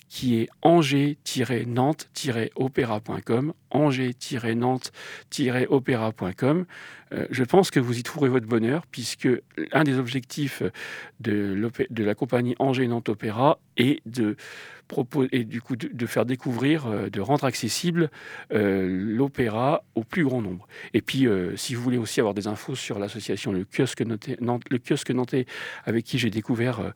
[0.09, 6.65] qui est angers-nantes-opéra.com, angers-nantes-opéra.com.
[7.11, 9.29] Euh, je pense que vous y trouverez votre bonheur, puisque
[9.71, 10.63] un des objectifs
[11.19, 14.35] de, de la compagnie Angers-Nantes Opéra est de
[15.31, 18.09] et du coup de, faire découvrir, euh, de rendre accessible
[18.51, 20.67] euh, l'opéra au plus grand nombre.
[20.93, 24.77] Et puis, si vous voulez aussi avoir des infos sur l'association le kiosque, Nantais, le
[24.77, 25.45] kiosque Nantais,
[25.85, 26.93] avec qui j'ai découvert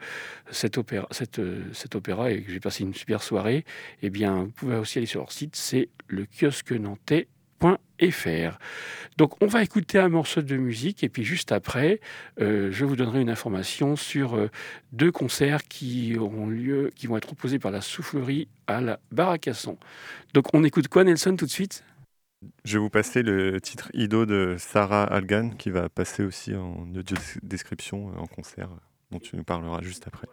[0.49, 1.41] cet opéra, cette,
[1.73, 3.65] cet opéra et que j'ai passé une super soirée,
[4.01, 7.27] eh bien, vous pouvez aussi aller sur leur site, c'est le kiosque Nantais.
[9.17, 11.99] Donc on va écouter un morceau de musique et puis juste après,
[12.41, 14.49] euh, je vous donnerai une information sur euh,
[14.91, 19.77] deux concerts qui auront lieu, qui vont être proposés par la soufflerie à la Baracasson.
[20.33, 21.83] Donc on écoute quoi Nelson tout de suite?
[22.65, 26.87] Je vais vous passer le titre Ido de Sarah Algan qui va passer aussi en
[26.95, 28.69] audio description euh, en concert
[29.11, 30.27] dont tu nous parleras juste après.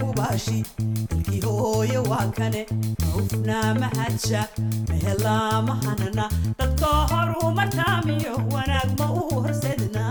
[0.00, 0.64] hubashi
[1.10, 2.66] dalkihooye waa kane
[3.00, 4.48] maufnaa mahadsha
[4.88, 6.28] mehelaa mahanana
[6.58, 10.04] dadka hor uma taamiyo wanaag ma uu horsedna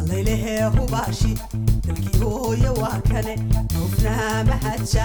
[0.00, 1.38] allaylehee hubaashi
[2.20, 3.34] hooye waa kane
[3.74, 5.04] maufnaa mahadsha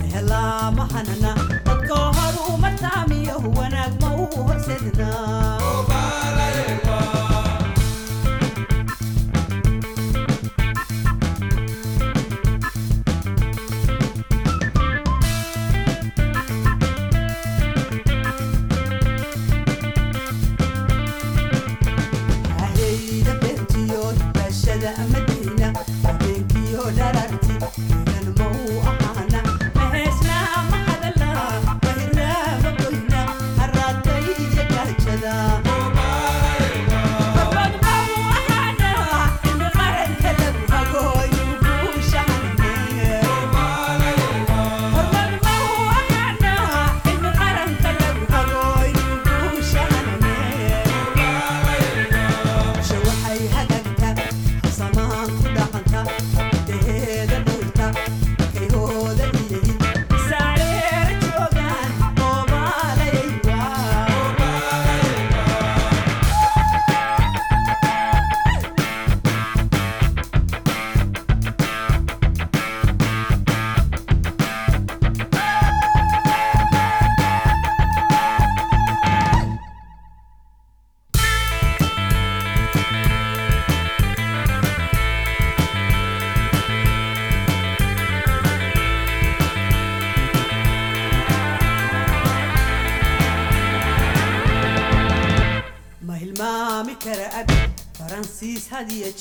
[0.00, 1.32] mehelaa mahanana
[1.66, 5.58] dadka horu martaamiyo wanaag ma u horsednaa
[35.20, 35.59] nada.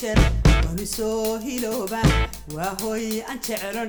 [0.02, 0.20] jeer
[0.70, 2.02] oon isoo hilooba
[2.56, 3.88] waa hooy aan jeclon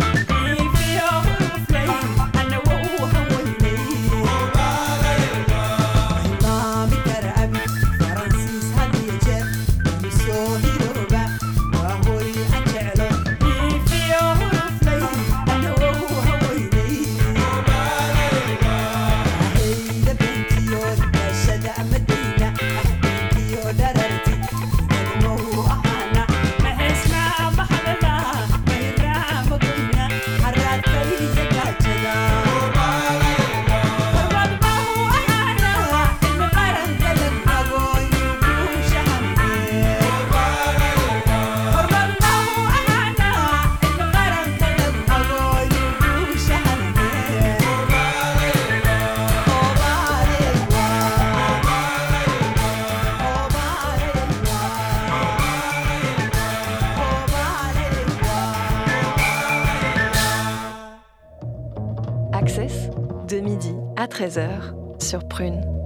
[64.20, 65.79] 13h sur Prune.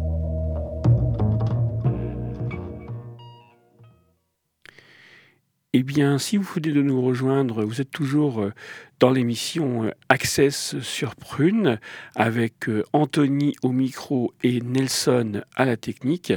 [5.76, 8.52] Eh bien, si vous venez de nous rejoindre, vous êtes toujours euh,
[9.00, 11.80] dans l'émission euh, Access sur Prune
[12.14, 16.32] avec euh, Anthony au micro et Nelson à la technique.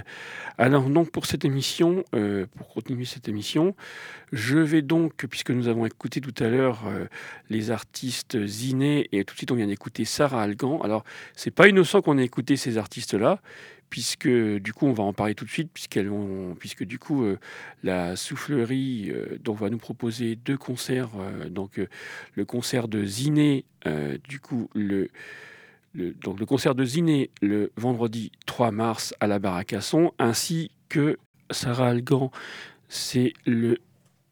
[0.57, 2.03] Alors donc pour cette émission,
[2.55, 3.75] pour continuer cette émission,
[4.31, 6.79] je vais donc, puisque nous avons écouté tout à l'heure
[7.51, 10.81] les artistes Ziné et tout de suite on vient d'écouter Sarah Algan.
[10.81, 11.03] Alors
[11.35, 13.39] c'est pas innocent qu'on ait écouté ces artistes-là,
[13.89, 17.39] puisque du coup on va en parler tout de suite puisque du coup euh,
[17.83, 21.81] la soufflerie euh, va nous proposer deux concerts euh, donc
[22.35, 23.65] le concert de Ziné
[24.27, 25.09] du coup le,
[25.95, 31.17] donc le concert de Ziné le vendredi 3 mars à la Baracasson ainsi que
[31.51, 32.31] Sarah Algan
[32.89, 33.77] c'est le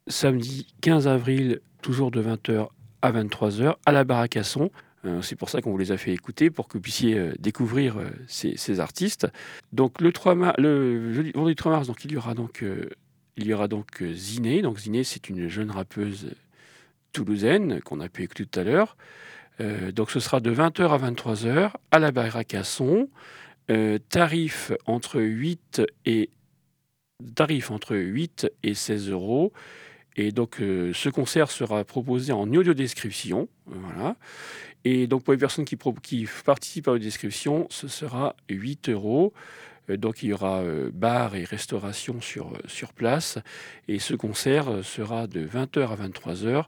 [0.08, 2.68] samedi 15 avril toujours de 20h
[3.02, 4.70] à 23h à la Baracasson
[5.22, 7.98] c'est pour ça qu'on vous les a fait écouter, pour que vous puissiez euh, découvrir
[7.98, 9.28] euh, ces, artistes.
[9.74, 12.64] Donc le, 3 le vendredi 3 mars, donc, il y aura donc,
[13.38, 14.62] il y aura donc Ziné.
[14.62, 16.32] Donc Ziné, c'est une jeune rappeuse
[17.14, 18.98] toulousaine qu'on a pu écouter tout à l'heure.
[19.94, 23.10] donc ce sera de 20h à 23h à la Barracasson.
[24.10, 26.30] tarif entre 8 et
[27.36, 29.54] tarif entre 8 et 16 euros.
[30.18, 33.50] Et donc, ce concert sera proposé en audio description.
[33.66, 34.16] Voilà.
[34.84, 39.34] Et donc pour les personnes qui, participent à la description, ce sera 8 euros.
[39.90, 43.40] Euh, donc il y aura euh, bar et restauration sur, euh, sur place.
[43.88, 46.66] Et ce concert sera de 20h à 23h.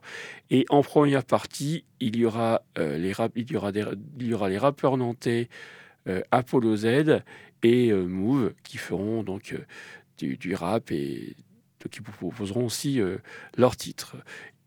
[0.50, 4.58] Et en première partie, il y aura, les, il y aura, il y aura les
[4.58, 5.48] rappeurs nantais
[6.30, 7.20] Apollo Z
[7.62, 9.54] et Move qui feront donc
[10.16, 11.36] du, rap et
[11.90, 12.98] qui vous proposeront aussi
[13.58, 14.16] leurs titres.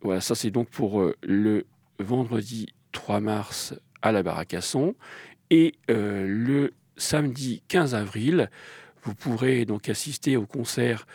[0.01, 1.65] Voilà, ça c'est donc pour le
[1.97, 4.95] vendredi 3 mars à la Baracasson.
[5.49, 8.49] Et euh, le samedi 15 avril,
[9.03, 11.05] vous pourrez donc assister au concert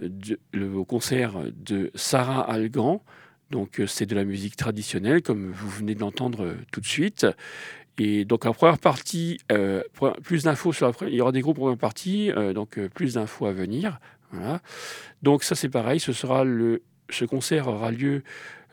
[0.00, 3.02] de, le, concert de Sarah Algan.
[3.50, 6.86] Donc euh, c'est de la musique traditionnelle, comme vous venez de l'entendre euh, tout de
[6.86, 7.26] suite.
[7.98, 9.38] Et donc en première partie,
[10.22, 13.46] plus d'infos sur la, il y aura des groupes en première partie, donc plus d'infos
[13.46, 14.00] à venir.
[14.32, 14.60] Voilà.
[15.22, 18.22] Donc ça c'est pareil, ce sera le, ce concert aura lieu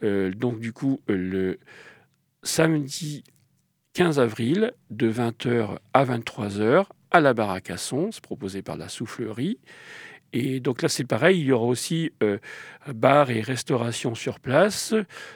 [0.01, 1.57] donc du coup le
[2.43, 3.23] samedi
[3.93, 9.59] 15 avril de 20h à 23h à la Baracasson, c'est proposé par la soufflerie.
[10.33, 12.39] Et donc là, c'est pareil, il y aura aussi euh,
[12.87, 14.95] bar et restauration sur place.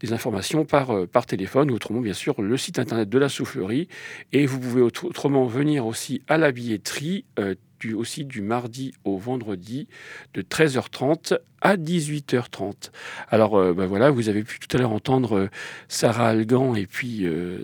[0.00, 3.28] des informations par, euh, par téléphone ou autrement bien sûr le site internet de la
[3.28, 3.88] soufflerie.
[4.32, 7.56] Et vous pouvez autrement venir aussi à la billetterie euh,
[7.90, 9.88] aussi du mardi au vendredi
[10.34, 12.90] de 13h30 à 18h30.
[13.28, 15.50] Alors euh, ben voilà, vous avez pu tout à l'heure entendre euh,
[15.88, 17.58] Sarah Algan et puis, euh,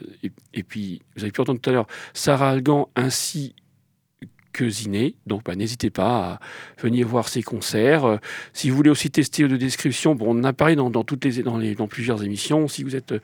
[0.55, 3.55] et, puis vous avez pu entendre tout à l'heure Sarah Algan ainsi
[4.69, 5.15] Ziné.
[5.27, 6.41] Donc bah, n'hésitez pas
[6.79, 8.05] à venir voir ces concerts.
[8.05, 8.17] Euh,
[8.53, 11.43] si vous voulez aussi tester de description, bon, on en a parlé dans, toutes les,
[11.43, 12.69] dans, dans plusieurs émissions.
[12.69, 13.21] Si vous êtes euh,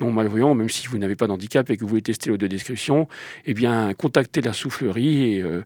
[0.00, 3.08] non malvoyant, même si vous n'avez pas d'handicap et que vous voulez tester de description,
[3.46, 5.62] eh bien contactez la soufflerie et euh,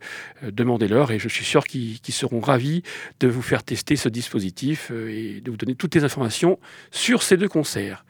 [0.51, 1.13] demandez-leur.
[1.13, 2.83] Et je suis sûr qu'ils seront ravis
[3.21, 6.59] de vous faire tester ce dispositif et de vous donner toutes les informations
[6.91, 8.05] sur ces deux concerts.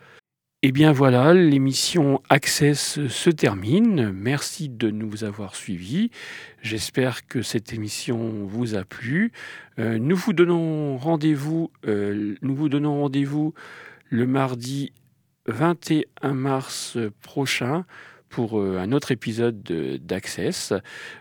[0.64, 4.12] Eh bien voilà, l'émission Access se termine.
[4.12, 6.12] Merci de nous avoir suivis.
[6.60, 9.32] J'espère que cette émission vous a plu.
[9.80, 11.72] Euh, nous vous donnons rendez-vous.
[11.88, 13.54] Euh, nous vous donnons rendez-vous
[14.08, 14.92] le mardi
[15.46, 17.84] 21 mars prochain
[18.32, 20.72] pour euh, un autre épisode d'Access.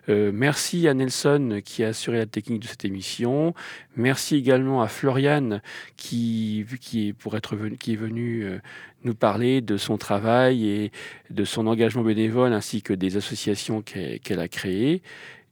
[0.08, 3.54] Euh, merci à Nelson qui a assuré la technique de cette émission.
[3.98, 5.62] Merci également à Floriane
[5.98, 8.60] qui, qui, est, pour être venu, qui est venu euh,
[9.04, 10.92] nous parler de son travail et
[11.30, 15.04] de son engagement bénévole ainsi que des associations qu'elle a créées.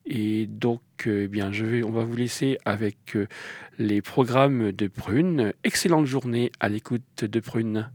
[0.06, 1.52] Et donc, eh bien,
[1.84, 3.18] on va vous laisser avec
[3.78, 5.54] les programmes de Prune.
[5.64, 7.92] Excellente journée à l'écoute de Prune.